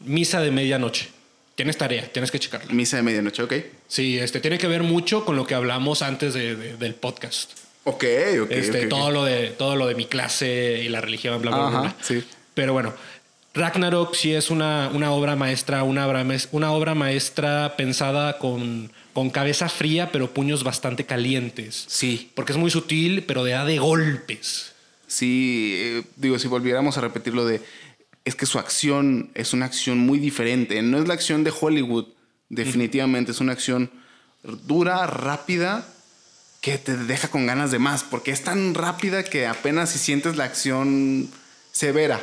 [0.00, 1.08] Misa de Medianoche.
[1.56, 2.72] Tienes tarea, tienes que checarla.
[2.72, 3.54] Misa de medianoche, ok.
[3.88, 7.52] Sí, este tiene que ver mucho con lo que hablamos antes de- de- del podcast.
[7.84, 8.04] Ok,
[8.42, 8.50] ok.
[8.50, 11.68] Este, todo lo de todo lo de mi clase y la religión, bla bla bla.
[11.68, 11.96] Ajá, bla.
[12.00, 12.24] sí.
[12.54, 12.94] Pero bueno,
[13.52, 19.30] Ragnarok sí es una, una obra maestra, una obra, una obra maestra pensada con, con
[19.30, 21.84] cabeza fría, pero puños bastante calientes.
[21.88, 24.72] Sí, Porque es muy sutil, pero da de golpes.
[25.06, 25.74] sí.
[25.76, 27.60] eh, digo, si volviéramos a repetir lo de.
[28.24, 30.80] Es que su acción es una acción muy diferente.
[30.80, 32.06] No es la acción de Hollywood,
[32.48, 33.32] definitivamente.
[33.32, 33.90] Es una acción
[34.42, 35.86] dura, rápida,
[36.64, 38.04] que te deja con ganas de más.
[38.04, 41.28] Porque es tan rápida que apenas si sientes la acción
[41.72, 42.18] severa.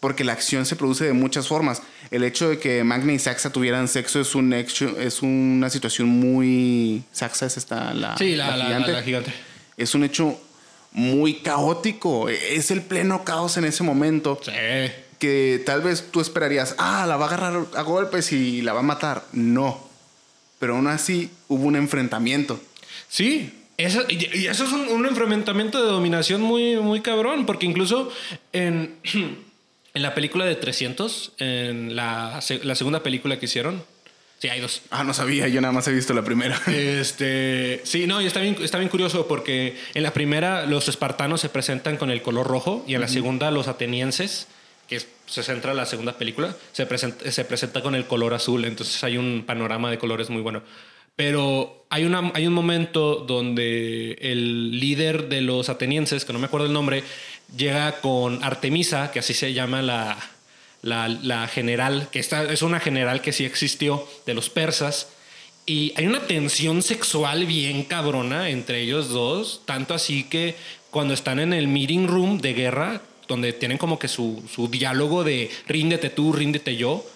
[0.00, 1.80] Porque la acción se produce de muchas formas.
[2.10, 6.08] El hecho de que Magna y Saxa tuvieran sexo es, un hecho, es una situación
[6.08, 7.04] muy.
[7.12, 8.90] Saxa es esta, la, Sí, la, gigante.
[8.92, 9.32] la gigante.
[9.76, 10.36] Es un hecho
[10.90, 12.28] muy caótico.
[12.28, 14.40] Es el pleno caos en ese momento.
[14.44, 14.50] Sí.
[15.20, 18.80] Que tal vez tú esperarías, ah, la va a agarrar a golpes y la va
[18.80, 19.24] a matar.
[19.32, 19.88] No.
[20.58, 22.60] Pero aún así hubo un enfrentamiento.
[23.14, 28.10] Sí, eso, y eso es un, un enfrentamiento de dominación muy, muy cabrón, porque incluso
[28.52, 28.96] en,
[29.94, 33.84] en la película de 300, en la, la segunda película que hicieron,
[34.40, 34.82] sí, hay dos.
[34.90, 36.60] Ah, no sabía, yo nada más he visto la primera.
[36.66, 41.40] Este, sí, no, y está bien, está bien curioso porque en la primera los espartanos
[41.40, 44.48] se presentan con el color rojo y en la segunda los atenienses,
[44.88, 48.64] que se centra en la segunda película, se presenta, se presenta con el color azul.
[48.64, 50.62] Entonces hay un panorama de colores muy bueno.
[51.16, 56.46] Pero hay, una, hay un momento donde el líder de los atenienses, que no me
[56.46, 57.04] acuerdo el nombre,
[57.56, 60.18] llega con Artemisa, que así se llama la,
[60.82, 65.08] la, general, que esta es una general que sí existió de los persas.
[65.66, 70.56] Y hay una tensión sexual bien cabrona entre ellos dos, tanto así que
[70.90, 75.24] cuando están en el meeting room de guerra, donde tienen como que su, su diálogo
[75.24, 77.06] de ríndete tú, ríndete yo,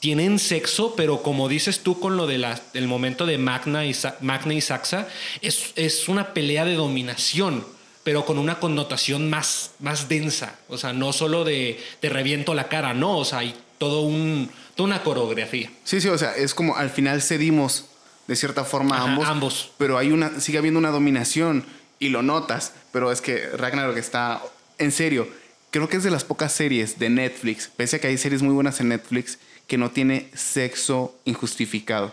[0.00, 4.54] tienen sexo, pero como dices tú con lo del el momento de Magna y, Magna
[4.54, 5.08] y Saxa,
[5.42, 7.64] es, es una pelea de dominación,
[8.04, 10.56] pero con una connotación más, más densa.
[10.68, 14.50] O sea, no solo de te reviento la cara, no, o sea, hay todo un,
[14.76, 15.70] toda una coreografía.
[15.84, 17.86] Sí, sí, o sea, es como al final cedimos
[18.28, 19.28] de cierta forma Ajá, ambos.
[19.28, 19.70] ambos.
[19.78, 21.64] Pero hay una, sigue habiendo una dominación
[21.98, 22.72] y lo notas.
[22.92, 24.42] Pero es que Ragnarok está,
[24.78, 25.28] en serio,
[25.70, 28.54] creo que es de las pocas series de Netflix, pese a que hay series muy
[28.54, 29.38] buenas en Netflix,
[29.68, 32.12] que no tiene sexo injustificado.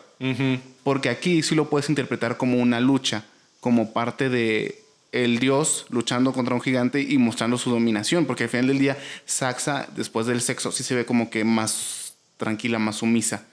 [0.84, 3.26] Porque aquí sí lo puedes interpretar como una lucha,
[3.60, 4.80] como parte de
[5.12, 8.97] el dios luchando contra un gigante y mostrando su dominación, porque al final del día
[9.26, 13.45] Saxa después del sexo sí se ve como que más tranquila, más sumisa.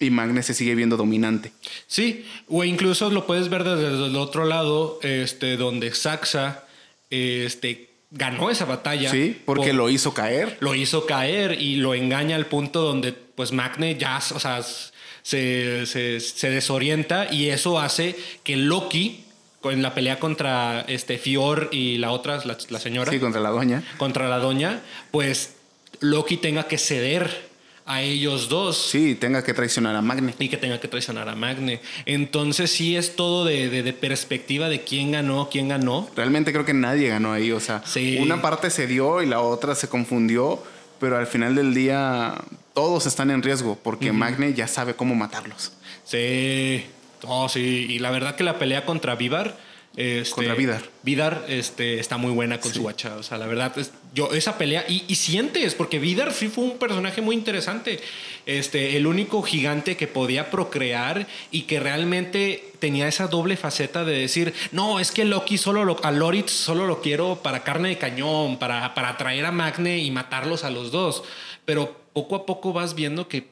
[0.00, 1.50] Y Magne se sigue viendo dominante.
[1.86, 6.64] Sí, o incluso lo puedes ver desde el otro lado, este, donde Saxa
[7.10, 9.10] este, ganó esa batalla.
[9.10, 10.56] Sí, porque por- lo hizo caer.
[10.60, 14.60] lo hizo caer y lo engaña al punto donde pues Magne ya, o sea,
[15.22, 19.24] se, se- se desorienta y eso hace que Loki,
[19.62, 23.50] en la pelea contra este Fior y la otra, la, la señora, Sí, contra la
[23.50, 23.84] doña.
[23.96, 24.80] contra la doña,
[25.12, 25.54] pues
[26.00, 27.46] Loki tenga que ceder
[27.86, 28.76] a ellos dos.
[28.90, 30.34] Sí, tenga que traicionar a Magne.
[30.40, 31.80] Y que tenga que traicionar a Magne.
[32.06, 36.10] Entonces sí es todo de, de- de perspectiva de quién ganó, quién ganó.
[36.16, 37.52] Realmente creo que nadie ganó ahí.
[37.52, 38.18] O sea, Sí.
[38.20, 40.62] una parte se dio y la otra se confundió,
[41.00, 42.34] pero al final del día
[42.78, 45.72] todos están en riesgo porque Magne ya sabe cómo matarlos.
[46.04, 46.84] Sí,
[47.24, 47.86] oh, sí.
[47.88, 49.58] Y la verdad que la pelea contra Vivar.
[49.96, 50.82] Este, Contra Vidar.
[51.02, 53.16] Vidar este, está muy buena con su hacha.
[53.16, 54.84] O sea, la verdad, es, yo esa pelea.
[54.88, 57.98] Y, y sientes, porque Vidar sí fue un personaje muy interesante.
[58.46, 64.20] Este, el único gigante que podía procrear y que realmente tenía esa doble faceta de
[64.20, 67.98] decir: No, es que Loki solo lo, a Loritz solo lo quiero para carne de
[67.98, 71.24] cañón, para, para atraer a Magne y matarlos a los dos.
[71.64, 73.48] Pero poco a poco vas viendo que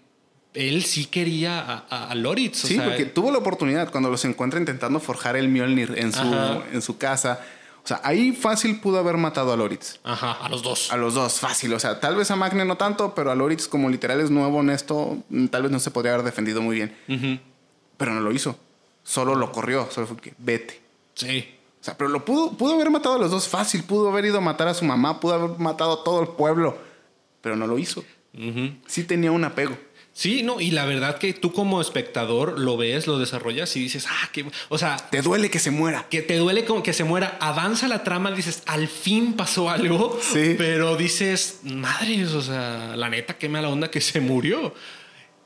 [0.55, 2.65] él sí quería a, a, a Loritz.
[2.65, 6.13] o Sí, sea, porque tuvo la oportunidad cuando los encuentra intentando forjar el Mjolnir en
[6.13, 6.63] su, Ajá.
[6.73, 7.41] en su casa.
[7.85, 10.01] O sea, ahí fácil pudo haber matado a Loritz.
[10.03, 10.91] Ajá, a los dos.
[10.93, 11.73] A los dos, fácil.
[11.75, 14.61] O sea, tal vez a Magne no tanto, pero a Loritz, como literal es nuevo
[14.61, 17.41] en esto, mm, tal vez no se podría haber defendido muy bien.
[17.97, 18.59] Pero no lo hizo.
[19.05, 19.89] Solo lo corrió.
[19.93, 20.81] Solo fue que vete.
[21.15, 21.49] Sí.
[21.81, 23.85] O sea, pero lo pudo, pudo haber matado a los dos fácil.
[23.85, 25.21] Pudo haber ido a matar a su mamá.
[25.21, 26.77] Pudo haber matado a todo el pueblo.
[27.41, 28.03] Pero no lo hizo.
[28.87, 29.77] Sí tenía un apego.
[30.13, 34.07] Sí, no, y la verdad que tú como espectador lo ves, lo desarrollas y dices,
[34.09, 36.07] ah, que, o sea, Te duele que se muera.
[36.09, 40.19] que te duele como que se muera, avanza la trama, dices, al fin pasó algo,
[40.23, 40.55] Sí.
[40.57, 44.73] pero dices, madres, o sea, la neta, qué mala onda que se murió.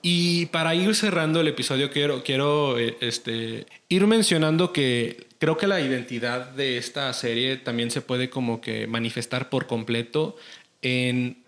[0.02, 5.66] Y para ir cerrando el episodio, quiero, quiero eh, este, ir mencionando que creo que
[5.66, 10.36] la identidad de esta serie también se puede como que manifestar por completo
[10.80, 11.39] en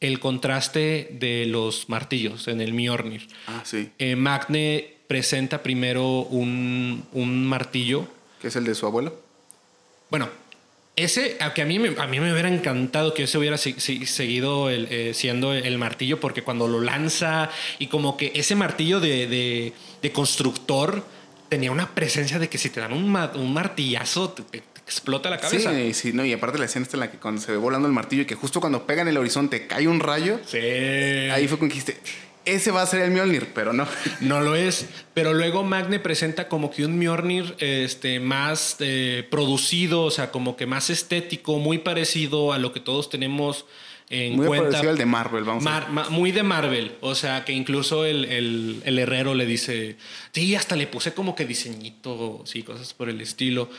[0.00, 3.28] el contraste de los martillos, en el Mjolnir.
[3.46, 3.90] Ah, sí.
[3.98, 8.06] Eh, Magne presenta primero un, un martillo.
[8.40, 9.20] Que es el de su abuelo.
[10.10, 10.28] Bueno,
[10.96, 14.06] ese, que a mí, me, a mí me hubiera encantado que ese hubiera si- si-
[14.06, 19.00] seguido el, eh, siendo el martillo, porque cuando lo lanza y como que ese martillo
[19.00, 19.72] de, de-
[20.02, 21.04] de constructor
[21.48, 25.72] tenía una presencia de que si te dan un, un martillazo te explota la cabeza.
[25.72, 27.86] Sí, sí, no, y aparte la escena está en la que cuando se ve volando
[27.86, 30.58] el martillo y que justo cuando pega en el horizonte cae un rayo, Sí.
[30.58, 31.98] ahí fue cuando dijiste,
[32.44, 33.86] ese va a ser el Mjolnir, pero no.
[34.20, 40.02] No lo es, pero luego Magne presenta como que un Mjolnir este, más eh, producido,
[40.02, 43.66] o sea, como que más estético, muy parecido a lo que todos tenemos
[44.12, 44.66] en Muy cuenta.
[44.70, 48.24] parecido al de Marvel, vamos a ma- muy de Marvel, o sea, que incluso el,
[48.24, 49.98] el- el herrero le dice,
[50.32, 53.70] sí, hasta le puse como que diseñito, sí, cosas por el estilo,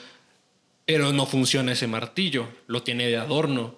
[0.86, 3.75] pero no funciona ese martillo, lo tiene de adorno.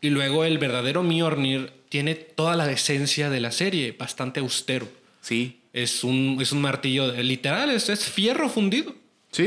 [0.00, 4.88] Y luego el verdadero Mjolnir tiene toda la esencia de la serie, bastante austero.
[5.20, 5.60] Sí.
[5.72, 8.94] Es un, es un martillo, de- literal, es, es fierro fundido.
[9.30, 9.44] Sí,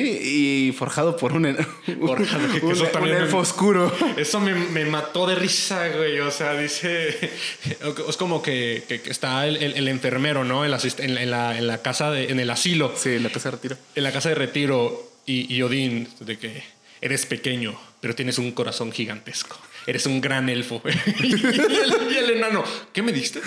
[0.70, 1.56] y forjado por un,
[2.06, 3.92] Forjado, que un, eso un también me- elfo oscuro.
[4.16, 6.20] Eso me, me mató de risa, güey.
[6.20, 7.32] O sea, dice.
[8.08, 10.64] Es como que, que- que está el, el- el enfermero, ¿no?
[10.66, 13.50] En la, en la- en la- en casa, de, en el asilo, Sí, la casa
[13.50, 13.78] de retiro.
[13.96, 15.11] en la casa de retiro.
[15.26, 16.64] Y, Odín, de que
[17.00, 19.58] eres pequeño, pero tienes un corazón gigantesco.
[19.88, 20.82] Eres un gran elfo.
[21.24, 22.64] y, el, y el enano,
[22.94, 23.40] ¿qué me diste?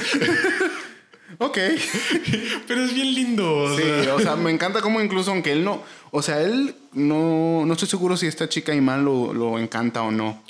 [1.38, 1.58] Ok.
[2.68, 3.56] pero es bien lindo.
[3.62, 4.14] o Sí, sea.
[4.14, 7.88] o sea, me encanta cómo incluso aunque él no, o sea, él no, no estoy
[7.88, 10.44] seguro si esta chica Iman lo, lo encanta o no.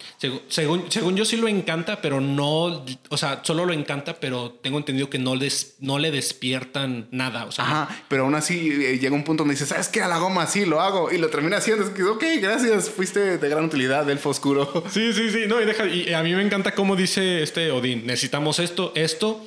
[0.49, 4.77] Según, según yo sí lo encanta, pero no, o sea, solo lo encanta, pero tengo
[4.77, 7.47] entendido que no, les, no le despiertan nada.
[7.47, 10.03] O sea, Ajá, pero aún así eh, llega un punto donde dice, ¿sabes qué?
[10.03, 11.11] A la goma, sí, lo hago.
[11.11, 11.85] Y lo termina haciendo.
[11.85, 14.85] Es que, ok, gracias, fuiste de gran utilidad, elfo oscuro.
[14.91, 15.45] Sí, sí, sí.
[15.49, 18.05] No, y, deja, y a mí me encanta cómo dice este Odín.
[18.07, 19.43] Necesitamos esto, esto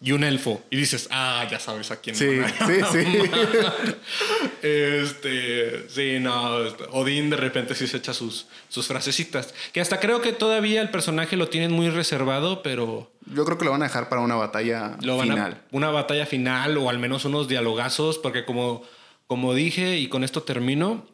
[0.00, 0.62] y un elfo.
[0.70, 2.14] Y dices, ah, ya sabes a quién.
[2.14, 3.30] Sí, van a sí, sí.
[4.62, 6.56] Este, sí, no.
[6.92, 9.54] Odín de repente sí se echa sus, sus frasecitas.
[9.72, 13.64] Que hasta creo que todavía el personaje lo tienen muy reservado, pero Yo creo que
[13.64, 15.52] lo van a dejar para una batalla lo van final.
[15.52, 18.82] a una batalla final o al menos unos dialogazos, porque como,
[19.26, 21.06] como dije y con esto termino,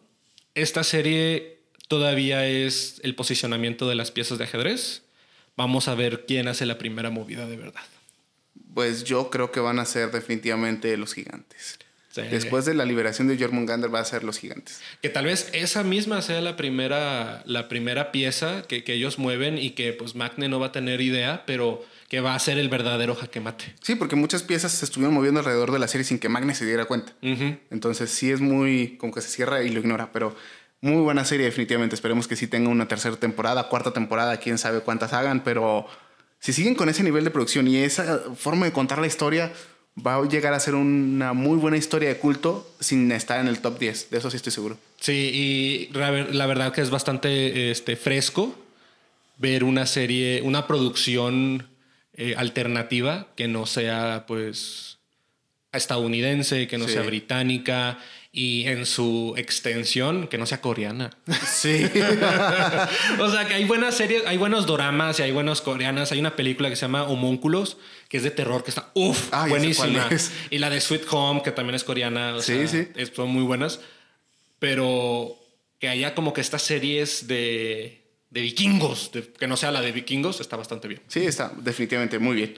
[0.55, 1.59] esta serie
[1.89, 5.03] todavía es el posicionamiento de las piezas de ajedrez.
[5.57, 7.83] Vamos a ver quién hace la primera movida de verdad.
[8.75, 11.79] Pues yo creo que van a ser definitivamente los gigantes.
[12.11, 12.23] Sí.
[12.23, 14.81] Después de la liberación de Jormungandr va a ser los gigantes.
[15.01, 19.59] Que tal vez esa misma sea la primera, la primera pieza que, que ellos mueven
[19.59, 22.69] y que pues Magne no va a tener idea, pero que va a ser el
[22.69, 23.73] verdadero jaque mate.
[23.81, 26.67] Sí, porque muchas piezas se estuvieron moviendo alrededor de la serie sin que Magne se
[26.67, 27.13] diera cuenta.
[27.23, 30.35] Entonces sí es muy como que se cierra y lo ignora, pero
[30.81, 31.95] muy buena serie definitivamente.
[31.95, 35.87] Esperemos que sí tenga una tercera temporada, cuarta temporada, quién sabe cuántas hagan, pero
[36.41, 39.53] si siguen con ese nivel de producción y esa forma de contar la historia,
[40.07, 43.61] va a llegar a ser una muy buena historia de culto sin estar en el
[43.61, 44.11] top 10.
[44.11, 44.79] De eso sí estoy seguro.
[45.01, 45.13] Sí,
[45.93, 48.55] y la ver- la verdad que es bastante este, fresco
[49.39, 51.67] ver una serie, una producción
[52.15, 54.99] eh, alternativa que no sea pues
[55.73, 56.95] estadounidense, que no Sí.
[56.95, 57.99] sea británica
[58.33, 61.11] y en su extensión que no sea coreana.
[61.47, 61.85] Sí.
[63.19, 66.13] o sea que hay buenas series, hay buenos doramas y hay buenas coreanas.
[66.13, 67.77] Hay una película que se llama Homúnculos,
[68.09, 70.09] que es de terror, que está uff, Ah, buenísima.
[70.51, 72.37] Y la de Sweet Home, que también es coreana.
[72.37, 73.13] o Sí, sea, sí.
[73.15, 73.81] son muy buenas.
[74.59, 75.37] Pero
[75.79, 79.93] que haya como que estas series de, de vikingos, de- que no sea la de
[79.93, 81.01] vikingos, está bastante bien.
[81.09, 82.55] sí, está definitivamente muy bien.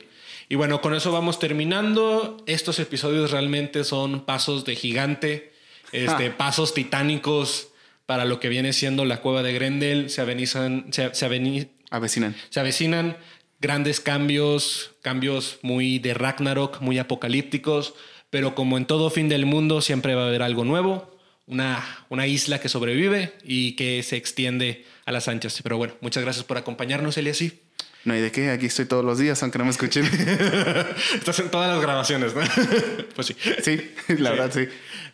[0.49, 2.43] Y bueno, con eso vamos terminando.
[2.47, 5.52] Estos episodios realmente son pasos de gigante,
[5.93, 6.37] este, Ah.
[6.37, 7.69] pasos titánicos
[8.07, 10.11] para lo que viene siendo la cueva de Grendel.
[10.11, 12.35] Se avenizan, se, se aveni- Avecinan.
[12.51, 13.17] se avecinan
[13.61, 17.95] grandes cambios, cambios muy de Ragnarok, muy apocalípticos,
[18.31, 21.17] pero como en todo fin del mundo siempre va a haber algo nuevo,
[21.47, 25.61] una, una isla que sobrevive y que se extiende a las anchas.
[25.63, 27.61] Pero bueno, muchas gracias por acompañarnos, Eliasí.
[28.05, 30.05] No hay de qué, aquí estoy todos los días, aunque no me escuchen.
[31.15, 32.41] Estás en todas las grabaciones, ¿no?
[33.15, 33.37] pues sí.
[33.63, 33.81] Sí,
[34.19, 34.67] la verdad sí.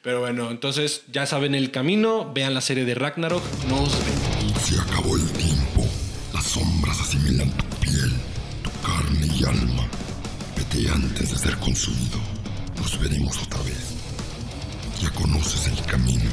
[0.02, 4.62] Pero bueno, entonces ya saben el camino, vean la serie de Ragnarok, nos vemos.
[4.62, 5.84] Se acabó el tiempo.
[6.32, 8.12] Las sombras asimilan tu piel,
[8.62, 9.88] tu carne y alma.
[10.56, 12.18] Vete antes de ser consumido.
[12.76, 13.94] Nos veremos otra vez.
[15.02, 16.30] Ya conoces el camino.